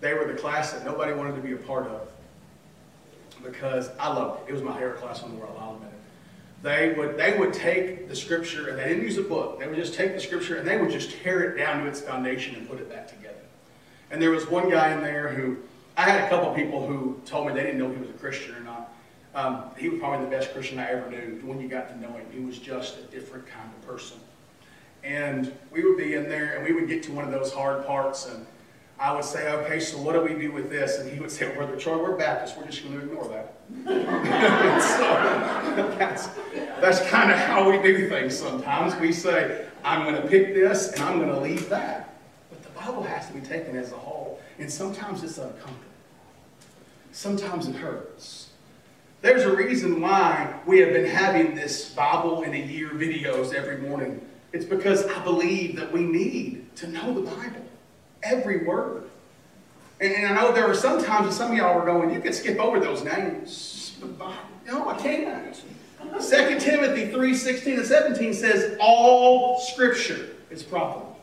They 0.00 0.14
were 0.14 0.24
the 0.24 0.38
class 0.38 0.72
that 0.72 0.86
nobody 0.86 1.12
wanted 1.12 1.36
to 1.36 1.42
be 1.42 1.52
a 1.52 1.58
part 1.58 1.86
of 1.86 2.08
because 3.44 3.90
I 3.98 4.08
loved 4.08 4.48
it. 4.48 4.50
It 4.50 4.54
was 4.54 4.62
my 4.62 4.72
favorite 4.72 4.96
class 4.96 5.22
in 5.22 5.32
the 5.32 5.36
world, 5.36 5.54
I'll 5.60 5.74
admit 5.74 5.90
it. 5.90 6.62
They 6.62 6.94
would, 6.94 7.18
they 7.18 7.38
would 7.38 7.52
take 7.52 8.08
the 8.08 8.16
scripture, 8.16 8.70
and 8.70 8.78
they 8.78 8.88
didn't 8.88 9.02
use 9.02 9.18
a 9.18 9.22
book. 9.22 9.58
They 9.58 9.66
would 9.66 9.76
just 9.76 9.92
take 9.92 10.14
the 10.14 10.20
scripture 10.20 10.56
and 10.56 10.66
they 10.66 10.78
would 10.78 10.90
just 10.90 11.10
tear 11.22 11.42
it 11.42 11.58
down 11.58 11.84
to 11.84 11.86
its 11.90 12.00
foundation 12.00 12.54
and 12.54 12.66
put 12.66 12.80
it 12.80 12.88
back 12.88 13.06
together. 13.06 13.34
And 14.10 14.20
there 14.20 14.30
was 14.30 14.48
one 14.48 14.70
guy 14.70 14.94
in 14.94 15.02
there 15.02 15.28
who, 15.28 15.58
I 15.94 16.08
had 16.08 16.24
a 16.24 16.28
couple 16.30 16.54
people 16.54 16.86
who 16.86 17.20
told 17.26 17.48
me 17.48 17.52
they 17.52 17.64
didn't 17.64 17.78
know 17.78 17.90
he 17.90 17.98
was 17.98 18.08
a 18.08 18.14
Christian 18.14 18.54
or 18.54 18.60
not. 18.60 18.79
Um, 19.34 19.64
he 19.78 19.88
was 19.88 20.00
probably 20.00 20.24
the 20.24 20.30
best 20.30 20.52
Christian 20.52 20.78
I 20.78 20.90
ever 20.90 21.08
knew. 21.08 21.40
When 21.44 21.60
you 21.60 21.68
got 21.68 21.88
to 21.88 22.00
know 22.00 22.08
him, 22.08 22.26
he 22.32 22.40
was 22.40 22.58
just 22.58 22.98
a 22.98 23.02
different 23.02 23.46
kind 23.46 23.68
of 23.68 23.86
person. 23.86 24.18
And 25.04 25.52
we 25.70 25.84
would 25.84 25.96
be 25.96 26.14
in 26.14 26.28
there, 26.28 26.56
and 26.56 26.64
we 26.64 26.72
would 26.72 26.88
get 26.88 27.02
to 27.04 27.12
one 27.12 27.24
of 27.24 27.30
those 27.30 27.52
hard 27.52 27.86
parts, 27.86 28.26
and 28.26 28.44
I 29.00 29.14
would 29.14 29.24
say, 29.24 29.50
okay, 29.50 29.80
so 29.80 29.96
what 29.98 30.12
do 30.12 30.20
we 30.20 30.34
do 30.38 30.52
with 30.52 30.68
this? 30.68 30.98
And 30.98 31.10
he 31.10 31.18
would 31.20 31.30
say, 31.30 31.54
Brother 31.54 31.74
Troy, 31.74 31.96
we're 31.96 32.16
Baptists. 32.16 32.58
We're 32.58 32.66
just 32.66 32.84
going 32.84 33.00
to 33.00 33.06
ignore 33.06 33.26
that. 33.28 33.54
so 34.82 35.96
that's, 35.98 36.26
that's 36.82 37.08
kind 37.08 37.30
of 37.30 37.38
how 37.38 37.70
we 37.70 37.80
do 37.80 38.10
things 38.10 38.36
sometimes. 38.36 38.94
We 38.96 39.10
say, 39.12 39.66
I'm 39.84 40.04
going 40.04 40.20
to 40.20 40.28
pick 40.28 40.54
this 40.54 40.92
and 40.92 41.02
I'm 41.02 41.18
going 41.18 41.30
to 41.30 41.40
leave 41.40 41.70
that. 41.70 42.18
But 42.50 42.62
the 42.62 42.68
Bible 42.78 43.02
has 43.04 43.26
to 43.28 43.32
be 43.32 43.40
taken 43.40 43.74
as 43.74 43.90
a 43.92 43.96
whole. 43.96 44.38
And 44.58 44.70
sometimes 44.70 45.22
it's 45.22 45.38
uncomfortable. 45.38 45.76
Sometimes 47.12 47.68
it 47.68 47.76
hurts. 47.76 48.50
There's 49.22 49.42
a 49.42 49.54
reason 49.54 50.00
why 50.00 50.54
we 50.64 50.78
have 50.80 50.92
been 50.92 51.06
having 51.06 51.54
this 51.54 51.90
Bible 51.90 52.42
in 52.42 52.54
a 52.54 52.58
year 52.58 52.88
videos 52.88 53.52
every 53.52 53.76
morning. 53.76 54.26
It's 54.52 54.64
because 54.64 55.06
I 55.06 55.22
believe 55.22 55.76
that 55.76 55.92
we 55.92 56.02
need 56.02 56.74
to 56.76 56.88
know 56.88 57.14
the 57.14 57.20
Bible. 57.20 57.64
Every 58.22 58.64
word. 58.64 59.10
And, 60.00 60.14
and 60.14 60.26
I 60.26 60.34
know 60.40 60.52
there 60.52 60.68
are 60.68 60.74
some 60.74 61.04
times 61.04 61.28
that 61.28 61.34
some 61.34 61.50
of 61.50 61.56
y'all 61.56 61.78
are 61.78 61.84
going, 61.84 62.14
you 62.14 62.20
can 62.20 62.32
skip 62.32 62.58
over 62.58 62.80
those 62.80 63.04
names. 63.04 63.98
No, 64.66 64.88
I 64.88 64.96
can't. 64.96 65.62
2 66.02 66.58
Timothy 66.58 67.10
3, 67.10 67.34
16 67.34 67.76
and 67.76 67.86
17 67.86 68.34
says, 68.34 68.76
all 68.80 69.60
scripture 69.60 70.30
is 70.48 70.62
profitable. 70.62 71.18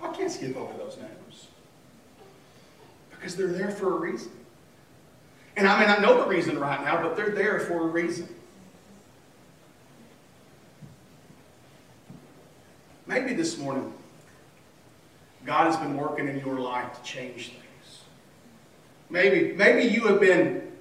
I 0.00 0.12
can't 0.12 0.30
skip 0.30 0.56
over 0.56 0.72
those 0.78 0.96
names. 0.96 1.48
Because 3.10 3.34
they're 3.34 3.48
there 3.48 3.70
for 3.70 3.96
a 3.96 3.98
reason. 3.98 4.30
And 5.56 5.66
I 5.66 5.80
may 5.80 5.86
not 5.86 6.02
know 6.02 6.22
the 6.22 6.28
reason 6.28 6.58
right 6.58 6.82
now, 6.84 7.02
but 7.02 7.16
they're 7.16 7.30
there 7.30 7.60
for 7.60 7.82
a 7.82 7.86
reason. 7.86 8.28
Maybe 13.06 13.32
this 13.32 13.56
morning, 13.56 13.92
God 15.46 15.66
has 15.66 15.76
been 15.76 15.96
working 15.96 16.28
in 16.28 16.40
your 16.40 16.58
life 16.58 16.92
to 16.96 17.02
change 17.02 17.50
things. 17.50 18.00
Maybe, 19.08 19.54
maybe 19.54 19.84
you 19.84 20.08
have 20.08 20.20
been 20.20 20.72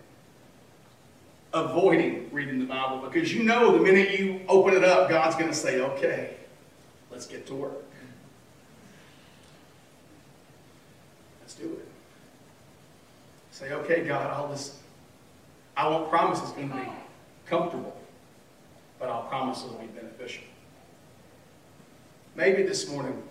avoiding 1.54 2.30
reading 2.34 2.60
the 2.60 2.66
Bible 2.66 3.08
because 3.08 3.34
you 3.34 3.44
know 3.44 3.78
the 3.78 3.84
minute 3.84 4.20
you 4.20 4.42
open 4.50 4.74
it 4.74 4.84
up, 4.84 5.08
God's 5.08 5.36
going 5.36 5.50
to 5.50 5.56
say, 5.56 5.80
okay, 5.80 6.36
let's 7.12 7.28
get 7.28 7.48
to 7.48 7.56
work. 7.56 7.84
Let's 11.42 11.54
do 11.54 11.66
it. 11.66 11.88
Say, 13.56 13.72
okay, 13.72 14.04
God, 14.04 14.30
I'll 14.32 14.50
just, 14.50 14.74
I 15.78 15.88
won't 15.88 16.10
promise 16.10 16.42
it's 16.42 16.52
going 16.52 16.68
to 16.68 16.76
be 16.76 16.82
comfortable, 17.46 17.98
but 19.00 19.08
I'll 19.08 19.24
promise 19.30 19.64
it'll 19.64 19.78
be 19.78 19.88
beneficial. 19.88 20.44
Maybe 22.36 22.64
this 22.64 22.90
morning, 22.90 23.24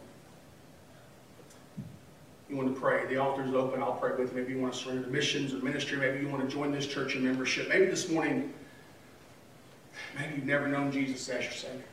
you 2.49 2.57
want 2.57 2.75
to 2.75 2.81
pray, 2.81 3.05
the 3.05 3.19
altar 3.19 3.45
is 3.45 3.53
open. 3.53 3.83
I'll 3.83 3.97
pray 3.97 4.13
with 4.17 4.31
you. 4.31 4.39
Maybe 4.39 4.55
you 4.55 4.61
want 4.61 4.73
to 4.73 4.79
surrender 4.79 5.03
to 5.03 5.11
missions 5.11 5.53
or 5.53 5.59
ministry. 5.59 5.99
Maybe 5.99 6.21
you 6.21 6.29
want 6.31 6.49
to 6.49 6.49
join 6.49 6.73
this 6.73 6.87
church 6.87 7.17
in 7.17 7.23
membership. 7.23 7.69
Maybe 7.69 7.85
this 7.85 8.09
morning, 8.09 8.51
maybe 10.19 10.37
you've 10.37 10.47
never 10.47 10.69
known 10.69 10.91
Jesus 10.91 11.29
as 11.29 11.45
your 11.45 11.53
Savior. 11.53 11.85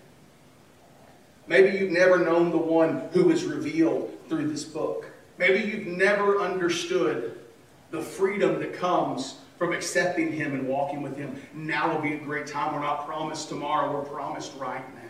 Maybe 1.47 1.77
you've 1.77 1.91
never 1.91 2.17
known 2.17 2.49
the 2.49 2.57
one 2.57 3.09
who 3.11 3.29
is 3.29 3.43
revealed 3.43 4.17
through 4.29 4.47
this 4.47 4.63
book. 4.63 5.07
Maybe 5.37 5.69
you've 5.69 5.87
never 5.87 6.39
understood 6.39 7.30
the 7.91 8.01
freedom 8.01 8.59
that 8.59 8.73
comes 8.73 9.35
from 9.57 9.73
accepting 9.73 10.31
Him 10.31 10.53
and 10.53 10.67
walking 10.67 11.01
with 11.01 11.15
Him. 11.15 11.35
Now 11.53 11.93
will 11.93 12.01
be 12.01 12.13
a 12.13 12.19
great 12.19 12.47
time. 12.47 12.73
We're 12.73 12.81
not 12.81 13.05
promised 13.05 13.49
tomorrow, 13.49 13.93
we're 13.93 14.05
promised 14.05 14.53
right 14.57 14.83
now 14.95 15.01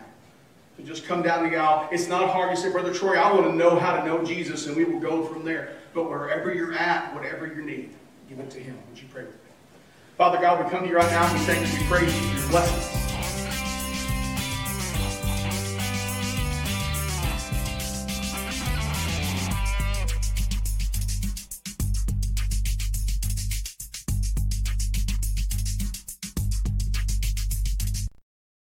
to 0.77 0.83
just 0.83 1.05
come 1.05 1.21
down 1.21 1.49
the 1.49 1.55
aisle. 1.55 1.87
It's 1.91 2.07
not 2.07 2.29
hard. 2.29 2.49
You 2.49 2.57
say, 2.57 2.71
Brother 2.71 2.93
Troy, 2.93 3.15
I 3.15 3.33
want 3.33 3.45
to 3.47 3.55
know 3.55 3.77
how 3.77 3.95
to 3.95 4.05
know 4.05 4.23
Jesus, 4.23 4.67
and 4.67 4.75
we 4.75 4.83
will 4.83 4.99
go 4.99 5.23
from 5.23 5.45
there. 5.45 5.75
But 5.93 6.09
wherever 6.09 6.53
you're 6.53 6.73
at, 6.73 7.13
whatever 7.13 7.47
your 7.47 7.63
need, 7.63 7.91
give 8.29 8.39
it 8.39 8.49
to 8.51 8.59
Him. 8.59 8.77
Would 8.89 9.01
you 9.01 9.07
pray 9.11 9.23
with 9.23 9.33
me? 9.33 9.39
Father 10.17 10.39
God, 10.39 10.63
we 10.63 10.69
come 10.69 10.83
to 10.83 10.89
you 10.89 10.95
right 10.95 11.09
now 11.11 11.25
and 11.25 11.33
we 11.33 11.45
thank 11.45 11.65
you, 11.73 11.79
we 11.79 11.85
praise 11.87 12.21
you, 12.21 12.27
you 12.29 12.47
bless 12.49 12.71
us. 12.71 13.00